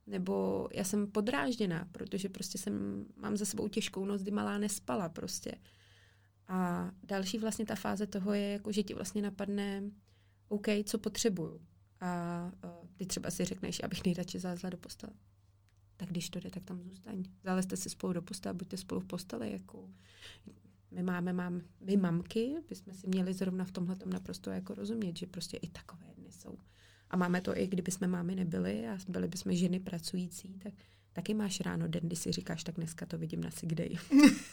[0.07, 5.09] Nebo já jsem podrážděná, protože prostě jsem, mám za sebou těžkou noc, kdy malá nespala
[5.09, 5.55] prostě.
[6.47, 9.83] A další vlastně ta fáze toho je, jako, že ti vlastně napadne,
[10.47, 11.61] OK, co potřebuju.
[12.01, 12.51] A
[12.95, 15.13] ty třeba si řekneš, abych nejradši zalezla do postele.
[15.97, 17.23] Tak když to jde, tak tam zůstaň.
[17.43, 19.51] Zalezte si spolu do postele, buďte spolu v posteli.
[19.51, 19.89] Jako.
[20.91, 25.27] My máme, mám, my mamky, bychom si měli zrovna v tomhle naprosto jako rozumět, že
[25.27, 26.57] prostě i takové dny jsou.
[27.09, 30.73] A máme to i kdyby jsme mámy nebyli a byli bychom ženy pracující, tak
[31.17, 33.97] taky máš ráno den, kdy si říkáš, tak dneska to vidím na sick day.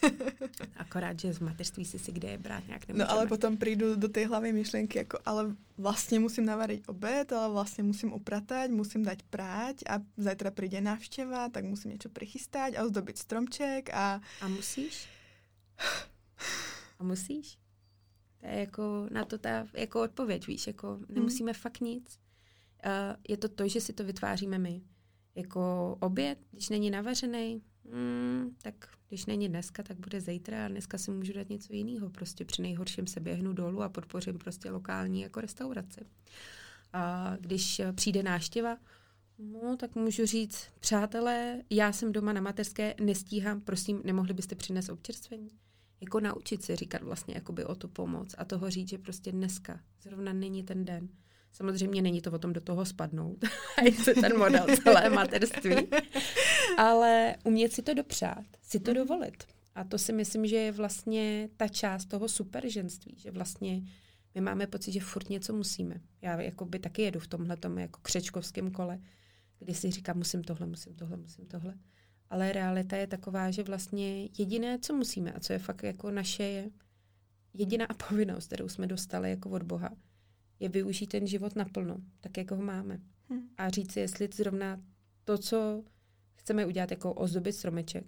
[0.76, 3.08] Akorát, že v mateřství si sick day brát nějak nemůžeme.
[3.08, 7.52] No ale potom přijdu do té hlavy myšlenky, jako ale vlastně musím navariť obed, ale
[7.52, 12.84] vlastně musím upratať, musím dať práť a zajtra přijde návštěva, tak musím něco prichystať a
[12.84, 14.20] ozdobit stromček a...
[14.40, 15.08] A musíš?
[16.98, 17.58] A musíš?
[18.40, 21.60] To je jako na to ta jako odpověď, víš, jako nemusíme hmm.
[21.60, 22.23] fakt nic.
[22.86, 24.82] Uh, je to to, že si to vytváříme my
[25.34, 30.98] jako oběd, když není navařený, mm, tak když není dneska, tak bude zítra a dneska
[30.98, 32.10] si můžu dát něco jiného.
[32.10, 36.00] Prostě při nejhorším se běhnu dolů a podpořím prostě lokální jako restauraci.
[36.92, 38.78] A když přijde náštěva,
[39.38, 44.88] no tak můžu říct, přátelé, já jsem doma na mateřské, nestíhám, prosím, nemohli byste přinést
[44.88, 45.50] občerstvení?
[46.00, 49.80] Jako naučit se říkat vlastně jakoby o tu pomoc a toho říct, že prostě dneska
[50.02, 51.08] zrovna není ten den.
[51.54, 53.44] Samozřejmě není to o tom do toho spadnout.
[53.76, 55.76] A je ten model celé materství.
[56.78, 59.44] Ale umět si to dopřát, si to dovolit.
[59.74, 63.82] A to si myslím, že je vlastně ta část toho superženství, že vlastně
[64.34, 66.00] my máme pocit, že furt něco musíme.
[66.22, 68.98] Já jako by taky jedu v tomhle jako křečkovském kole,
[69.58, 71.74] kdy si říkám, musím tohle, musím tohle, musím tohle.
[72.30, 76.42] Ale realita je taková, že vlastně jediné, co musíme a co je fakt jako naše,
[76.42, 76.70] je
[77.54, 79.90] jediná povinnost, kterou jsme dostali jako od Boha,
[80.60, 83.00] je využít ten život naplno, tak jako ho máme.
[83.28, 83.48] Hmm.
[83.56, 84.80] A říct si, jestli zrovna
[85.24, 85.84] to, co
[86.34, 88.04] chceme udělat, jako ozdobit stromeček,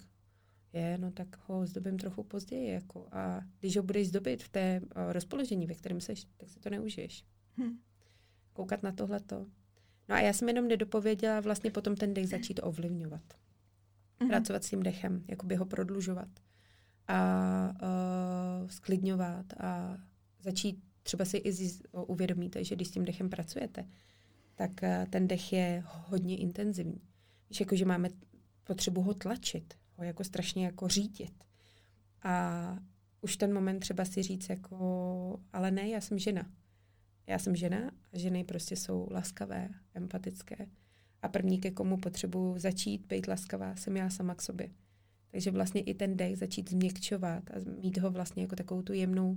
[0.72, 2.72] je, no tak ho ozdobím trochu později.
[2.72, 3.08] Jako.
[3.12, 6.70] A když ho budeš zdobit v té uh, rozpoložení, ve kterém seš, tak si to
[6.70, 7.24] neužiješ.
[7.56, 7.78] Hmm.
[8.52, 9.46] Koukat na tohleto.
[10.08, 13.22] No a já jsem jenom nedopověděla vlastně potom ten dech začít ovlivňovat.
[14.20, 16.28] hmm Pracovat s tím dechem, jakoby ho prodlužovat
[17.08, 19.98] a uh, sklidňovat a
[20.40, 21.52] začít třeba si i
[21.92, 23.88] uvědomíte, že když s tím dechem pracujete,
[24.54, 27.00] tak eh, ten dech je hodně intenzivní.
[27.50, 28.08] Víš, jako, že máme
[28.64, 31.44] potřebu ho tlačit, ho jako strašně jako řídit.
[32.22, 32.78] A
[33.20, 36.50] už ten moment třeba si říct jako, ale ne, já jsem žena.
[37.26, 40.66] Já jsem žena a ženy prostě jsou laskavé, empatické.
[41.22, 44.70] A první, ke komu potřebuji začít být laskavá, jsem já sama k sobě.
[45.30, 49.36] Takže vlastně i ten dech začít změkčovat a mít ho vlastně jako takovou tu jemnou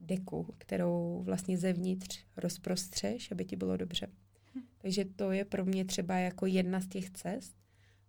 [0.00, 4.06] deku, kterou vlastně zevnitř rozprostřeš, aby ti bylo dobře.
[4.54, 4.60] Hm.
[4.78, 7.56] Takže to je pro mě třeba jako jedna z těch cest,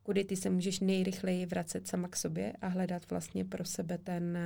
[0.03, 4.37] kudy ty se můžeš nejrychleji vracet sama k sobě a hledat vlastně pro sebe ten,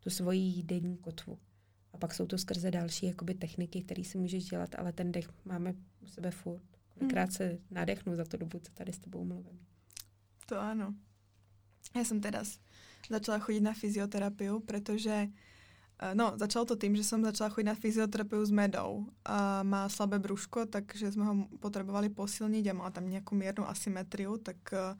[0.00, 1.38] tu svoji denní kotvu.
[1.92, 5.28] A pak jsou to skrze další jakoby, techniky, které si můžeš dělat, ale ten dech
[5.44, 6.62] máme u sebe furt.
[6.98, 7.32] Kolikrát hm.
[7.32, 9.60] se nadechnu za tu dobu, co tady s tebou mluvím.
[10.46, 10.94] To ano.
[11.96, 12.44] Já jsem teda
[13.10, 15.28] začala chodit na fyzioterapii, protože Eh,
[16.14, 19.06] no, začalo to tým, že jsem začala chodit na fyzioterapiu s Medou.
[19.24, 24.36] A má slabé brúško, takže jsme ho potřebovali posilnit a má tam nějakou mírnou asymetriu,
[24.36, 24.98] tak uh,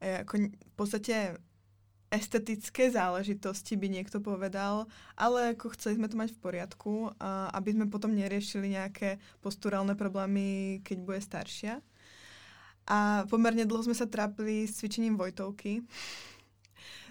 [0.00, 1.38] jako v podstatě
[2.10, 4.86] estetické záležitosti by někdo povedal,
[5.16, 9.94] ale jako chceli jsme to mať v poriadku, a aby jsme potom neriešili nějaké posturálne
[9.94, 11.68] problémy, keď bude starší.
[12.86, 15.82] A poměrně dlouho jsme se trápili s cvičením Vojtovky,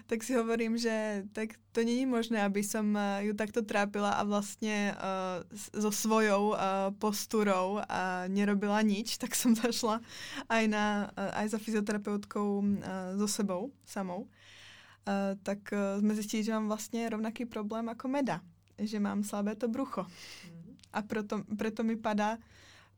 [0.06, 4.22] tak si hovorím, že tak to není možné, aby som eh, ju takto trápila a
[4.22, 6.58] vlastně uh, so svojou uh,
[6.98, 10.00] posturou a nerobila nič, tak som zašla
[10.48, 12.66] aj, na, uh, aj za fyzioterapeutkou uh,
[13.18, 14.30] so sebou samou.
[15.06, 18.40] Uh, tak uh, sme zistili, že mám vlastně rovnaký problém jako Meda,
[18.78, 20.02] že mám slabé to brucho.
[20.02, 20.76] Mm.
[20.92, 22.38] A proto, preto mi padá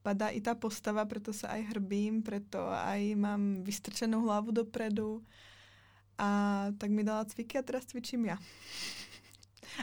[0.03, 5.21] padá i ta postava, proto se aj hrbím, proto aj mám vystrčenou hlavu dopredu.
[6.19, 8.39] A tak mi dala cviky a teraz cvičím já.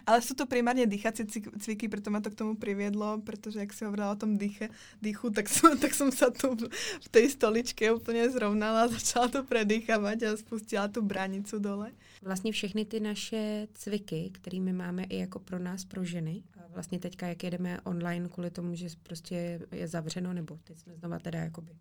[0.06, 1.24] Ale jsou to primárně dýchací
[1.60, 4.70] cviky, proto mě to k tomu priviedlo, protože jak si hovorila o tom dýche,
[5.02, 6.58] dýchu, tak jsem, tak jsem se tu
[7.02, 11.92] v té stoličke úplně zrovnala začala to predýchávat a spustila tu bránicu dole.
[12.22, 17.28] Vlastně všechny ty naše cviky, kterými máme i jako pro nás, pro ženy, vlastně teďka,
[17.28, 21.72] jak jedeme online kvůli tomu, že prostě je zavřeno, nebo teď jsme znova teda jakoby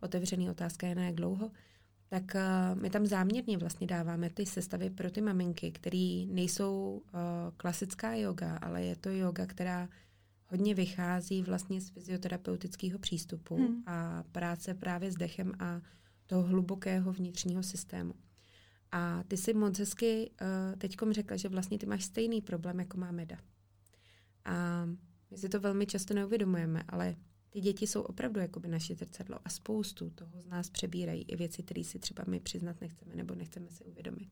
[0.00, 1.50] otevřený otázka je na jak dlouho,
[2.14, 7.20] tak uh, my tam záměrně vlastně dáváme ty sestavy pro ty maminky, které nejsou uh,
[7.56, 9.88] klasická yoga, ale je to yoga, která
[10.46, 13.82] hodně vychází vlastně z fyzioterapeutického přístupu hmm.
[13.86, 15.80] a práce právě s dechem a
[16.26, 18.14] toho hlubokého vnitřního systému.
[18.92, 22.98] A ty si moc hezky uh, teďkom řekla, že vlastně ty máš stejný problém, jako
[22.98, 23.38] má Meda.
[24.44, 24.84] A
[25.30, 27.16] my si to velmi často neuvědomujeme, ale
[27.54, 31.62] ty děti jsou opravdu jakoby naše zrcadlo a spoustu toho z nás přebírají i věci,
[31.62, 34.28] které si třeba my přiznat nechceme nebo nechceme si uvědomit.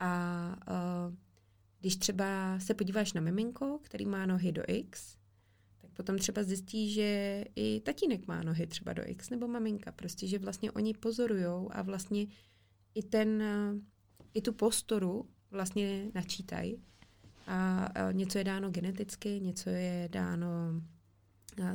[0.00, 0.56] A
[1.08, 1.14] uh,
[1.80, 5.16] když třeba se podíváš na miminko, který má nohy do X,
[5.80, 9.92] tak potom třeba zjistí, že i tatínek má nohy třeba do X, nebo maminka.
[9.92, 12.26] Prostě, že vlastně oni pozorujou a vlastně
[12.94, 13.80] i ten, uh,
[14.34, 16.82] i tu postoru vlastně načítají.
[17.46, 20.48] A uh, něco je dáno geneticky, něco je dáno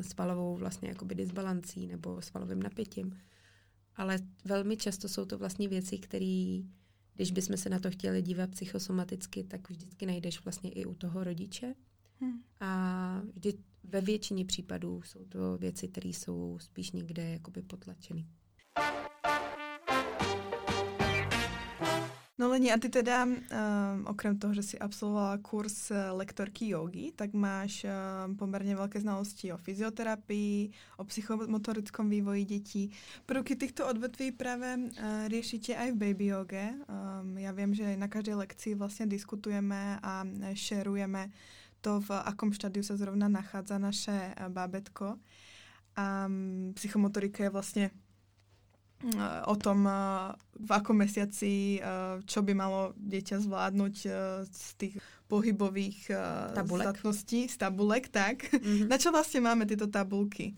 [0.01, 3.17] svalovou vlastně jakoby disbalancí nebo svalovým napětím.
[3.95, 6.59] Ale velmi často jsou to vlastně věci, které,
[7.15, 11.23] když bychom se na to chtěli dívat psychosomaticky, tak vždycky najdeš vlastně i u toho
[11.23, 11.75] rodiče.
[12.19, 12.43] Hmm.
[12.59, 13.53] A vždy
[13.83, 18.25] ve většině případů jsou to věci, které jsou spíš někde jakoby potlačeny.
[22.39, 23.35] No Leni, a ty teda, um,
[24.05, 29.53] okrem toho, že si absolvovala kurz eh, lektorky jogy, tak máš um, poměrně velké znalosti
[29.53, 32.91] o fyzioterapii, o psychomotorickom vývoji dětí.
[33.25, 36.73] Prvky těchto odvetví právě uh, řešíte i v baby joge.
[37.21, 40.23] Um, já vím, že na každé lekci vlastně diskutujeme a
[40.53, 41.29] šerujeme
[41.81, 45.15] to, v akom štádiu se zrovna nachádza naše bábetko.
[45.95, 47.91] A um, psychomotorika je vlastně
[49.45, 49.87] o tom,
[50.59, 51.79] v akom mesiaci,
[52.27, 53.95] čo by malo dieťa zvládnuť
[54.51, 56.11] z tých pohybových
[56.53, 56.87] tabulek.
[56.87, 58.43] statností, z tabulek, tak.
[58.43, 58.87] Mm-hmm.
[58.91, 60.55] Na čo vlastně máme tyto tabulky?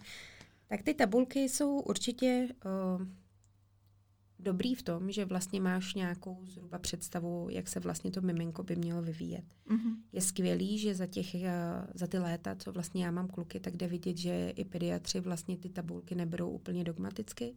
[0.67, 3.07] Tak ty tabulky jsou určitě uh,
[4.39, 8.75] dobrý v tom, že vlastně máš nějakou zhruba představu, jak se vlastně to miminko by
[8.75, 9.45] mělo vyvíjet.
[9.69, 9.95] Mm-hmm.
[10.13, 11.41] Je skvělý, že za, těch, uh,
[11.93, 15.57] za ty léta, co vlastně já mám kluky, tak jde vidět, že i pediatři vlastně
[15.57, 17.55] ty tabulky neberou úplně dogmaticky,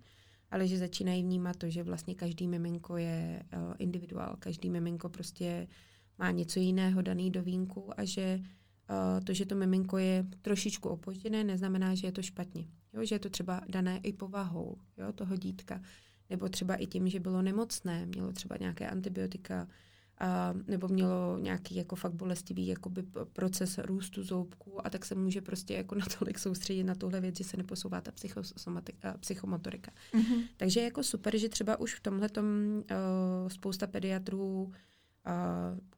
[0.55, 5.69] ale že začínají vnímat to, že vlastně každý miminko je uh, individuál, každý miminko prostě
[6.19, 10.89] má něco jiného daný do vínku a že uh, to, že to miminko je trošičku
[10.89, 12.67] opožděné, neznamená, že je to špatně.
[12.93, 15.83] Jo, že je to třeba dané i povahou jo, toho dítka,
[16.31, 19.69] nebo třeba i tím, že bylo nemocné, mělo třeba nějaké antibiotika,
[20.19, 23.03] a, nebo mělo nějaký jako fakt bolestivý jakoby
[23.33, 27.45] proces růstu zoubků a tak se může prostě jako natolik soustředit na tuhle věc, že
[27.45, 28.13] se neposouvá ta
[29.21, 29.93] psychomotorika.
[30.13, 30.43] Mm-hmm.
[30.57, 32.83] Takže jako super, že třeba už v tomhle uh,
[33.49, 34.73] spousta pediatrů uh,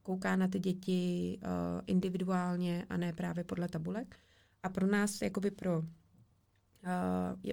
[0.02, 1.48] kouká na ty děti uh,
[1.86, 4.16] individuálně a ne právě podle tabulek.
[4.62, 5.86] A pro nás, jakoby pro uh,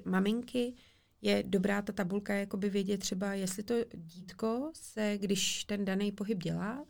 [0.06, 0.74] maminky,
[1.24, 6.44] je dobrá ta tabulka jakoby vědět třeba, jestli to dítko se, když ten daný pohyb
[6.44, 6.86] dělá,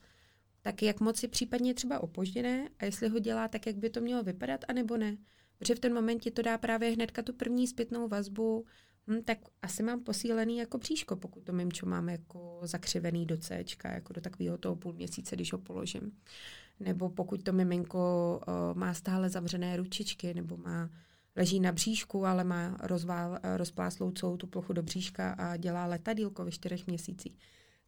[0.62, 4.02] tak jak moc je případně třeba opožděné a jestli ho dělá tak, jak by to
[4.02, 5.18] mělo vypadat, anebo ne.
[5.58, 8.66] Protože v ten moment ti to dá právě hnedka tu první zpětnou vazbu,
[9.08, 13.64] hm, tak asi mám posílený jako příško, pokud to mimčo mám jako zakřivený do C,
[13.86, 16.12] jako do takového toho půl měsíce, když ho položím.
[16.80, 20.90] Nebo pokud to miminko uh, má stále zavřené ručičky, nebo má
[21.36, 26.46] leží na bříšku, ale má rozvál, rozpláslou celou tu plochu do bříška a dělá letadílko
[26.46, 27.38] ve čtyřech měsících.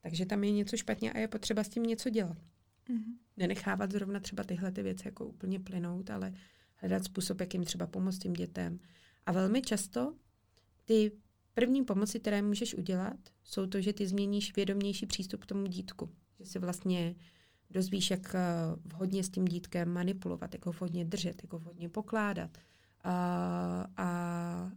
[0.02, 2.38] Takže tam je něco špatně a je potřeba s tím něco dělat.
[2.38, 3.14] Mm-hmm.
[3.38, 6.34] Nenechávat zrovna třeba tyhle ty věci jako úplně plynout, ale
[6.76, 8.80] hledat způsob, jak jim třeba pomoct těm dětem.
[9.26, 10.16] A velmi často
[10.86, 11.12] ty
[11.54, 16.10] první pomoci, které můžeš udělat, jsou to, že ty změníš vědomější přístup k tomu dítku.
[16.40, 17.16] Že si vlastně
[17.70, 18.40] dozvíš, jak eh,
[18.86, 22.58] vhodně s tím dítkem manipulovat, jak ho vhodně držet, jak ho vhodně pokládat,
[23.06, 24.72] a, a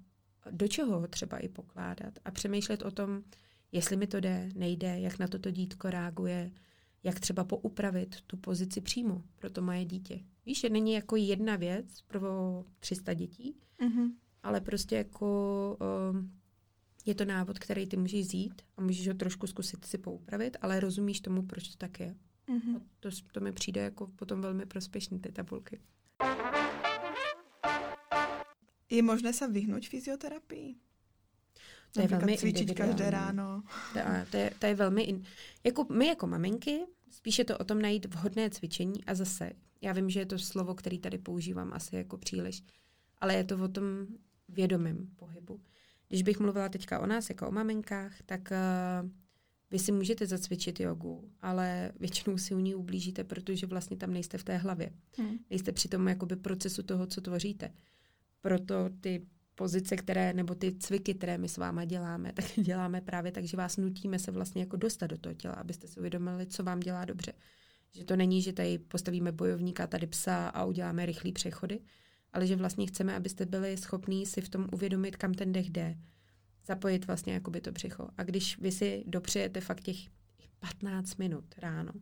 [0.51, 3.23] do čeho ho třeba i pokládat a přemýšlet o tom,
[3.73, 6.51] jestli mi to jde, nejde, jak na to to dítko reaguje,
[7.03, 10.21] jak třeba poupravit tu pozici přímo pro to moje dítě.
[10.47, 14.13] Víš, že není jako jedna věc pro 300 dětí, mm-hmm.
[14.43, 15.79] ale prostě jako
[16.11, 16.33] um,
[17.07, 20.81] je to návod, který ty můžeš zít a můžeš ho trošku zkusit si poupravit, ale
[20.81, 22.15] rozumíš tomu, proč to tak je.
[22.49, 22.77] Mm-hmm.
[22.77, 25.81] A to, to mi přijde jako potom velmi prospěšné, ty tabulky.
[28.91, 30.77] Je možné se vyhnout fyzioterapii?
[31.93, 33.63] To je velmi cvičit každé ráno.
[33.93, 35.03] To, to, je, to je velmi...
[35.03, 35.25] In,
[35.65, 36.81] jako my jako maminky,
[37.11, 40.75] spíše to o tom najít vhodné cvičení a zase, já vím, že je to slovo,
[40.75, 42.63] který tady používám asi jako příliš,
[43.19, 44.07] ale je to o tom
[44.49, 45.61] vědomém pohybu.
[46.09, 48.53] Když bych mluvila teďka o nás jako o maminkách, tak
[49.03, 49.11] uh,
[49.71, 54.39] vy si můžete zacvičit jogu, ale většinou si u ní ublížíte, protože vlastně tam nejste
[54.39, 54.91] v té hlavě.
[55.19, 55.39] Hmm.
[55.51, 57.73] Nejste při tom jakoby procesu toho, co tvoříte.
[58.41, 63.33] Proto ty pozice, které, nebo ty cviky, které my s váma děláme, tak děláme právě
[63.33, 66.63] tak, že vás nutíme se vlastně jako dostat do toho těla, abyste si uvědomili, co
[66.63, 67.33] vám dělá dobře.
[67.93, 71.81] Že to není, že tady postavíme bojovníka, tady psa a uděláme rychlé přechody,
[72.33, 75.99] ale že vlastně chceme, abyste byli schopní si v tom uvědomit, kam ten dech jde,
[76.67, 78.09] zapojit vlastně jakoby to břicho.
[78.17, 79.97] A když vy si dopřejete fakt těch
[80.59, 81.93] 15 minut ráno,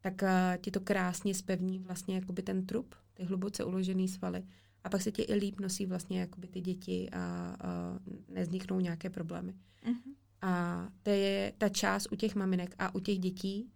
[0.00, 0.28] tak uh,
[0.60, 4.42] ti to krásně spevní vlastně jakoby ten trup, ty hluboce uložený svaly
[4.84, 7.18] a pak se ti i líp nosí vlastně jakoby ty děti a,
[7.60, 9.54] a nezniknou nějaké problémy.
[9.86, 10.14] Mm-hmm.
[10.42, 13.70] A to je ta část u těch maminek a u těch dětí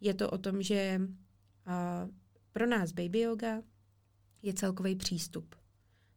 [0.00, 1.00] je to o tom, že
[1.66, 2.08] a,
[2.52, 3.62] pro nás baby yoga
[4.42, 5.54] je celkový přístup.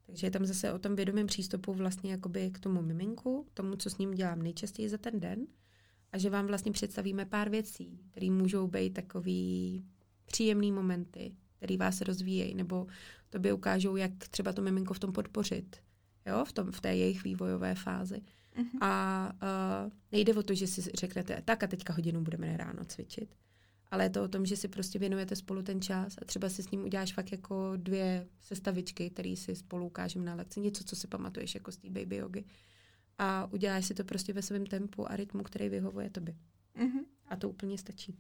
[0.06, 3.90] Takže je tam zase o tom vědomém přístupu vlastně jakoby k tomu miminku, tomu, co
[3.90, 5.48] s ním dělám nejčastěji za ten den
[6.12, 9.86] a že vám vlastně představíme pár věcí, které můžou být takový
[10.26, 12.88] příjemný momenty, který vás rozvíjejí, nebo
[13.30, 15.78] tobě ukážou, jak třeba to miminko v tom podpořit,
[16.26, 18.22] jo, v, tom, v té jejich vývojové fázi.
[18.58, 18.78] Mm-hmm.
[18.82, 19.32] A
[19.86, 23.36] uh, nejde o to, že si řeknete, tak a teďka hodinu budeme ráno cvičit,
[23.92, 26.64] ale je to o tom, že si prostě věnujete spolu ten čas a třeba si
[26.64, 30.96] s ním uděláš fakt jako dvě sestavičky, které si spolu ukážeme na lekci, něco, co
[30.96, 32.44] si pamatuješ jako z té baby jogy.
[33.18, 36.36] A uděláš si to prostě ve svém tempu a rytmu, který vyhovuje tobě.
[36.78, 37.06] Mm-hmm.
[37.28, 38.18] A to úplně stačí.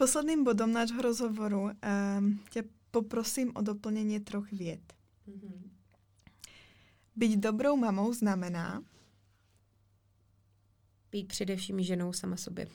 [0.00, 4.94] Posledným bodom nášho rozhovoru um, tě poprosím o doplnění troch vět.
[5.28, 5.70] Mm-hmm.
[7.16, 8.84] Být dobrou mamou znamená
[11.10, 12.68] být především ženou sama sobě.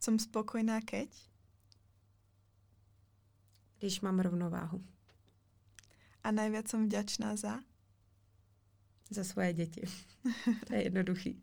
[0.00, 1.28] Jsem spokojná keď?
[3.78, 4.84] Když mám rovnováhu.
[6.24, 7.60] A nejvíc jsem vděčná za?
[9.10, 9.82] Za svoje děti.
[10.66, 11.42] to je jednoduchý.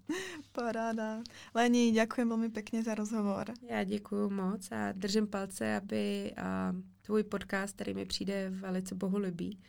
[0.52, 1.20] Paráda.
[1.56, 3.54] Lení, děkuji velmi pěkně za rozhovor.
[3.70, 9.60] Já děkuji moc a držím palce, aby a, tvůj podcast, který mi přijde velice bohulibý,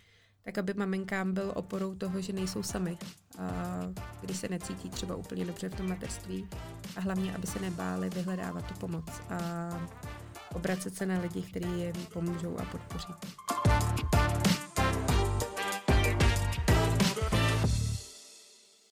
[0.43, 2.99] tak aby maminkám byl oporou toho, že nejsou sami,
[3.39, 3.81] a,
[4.21, 6.49] když se necítí třeba úplně dobře v tom mateřství
[6.97, 9.91] a hlavně, aby se nebáli vyhledávat tu pomoc a
[10.55, 13.13] obracet se na lidi, kteří jim pomůžou a podpoří.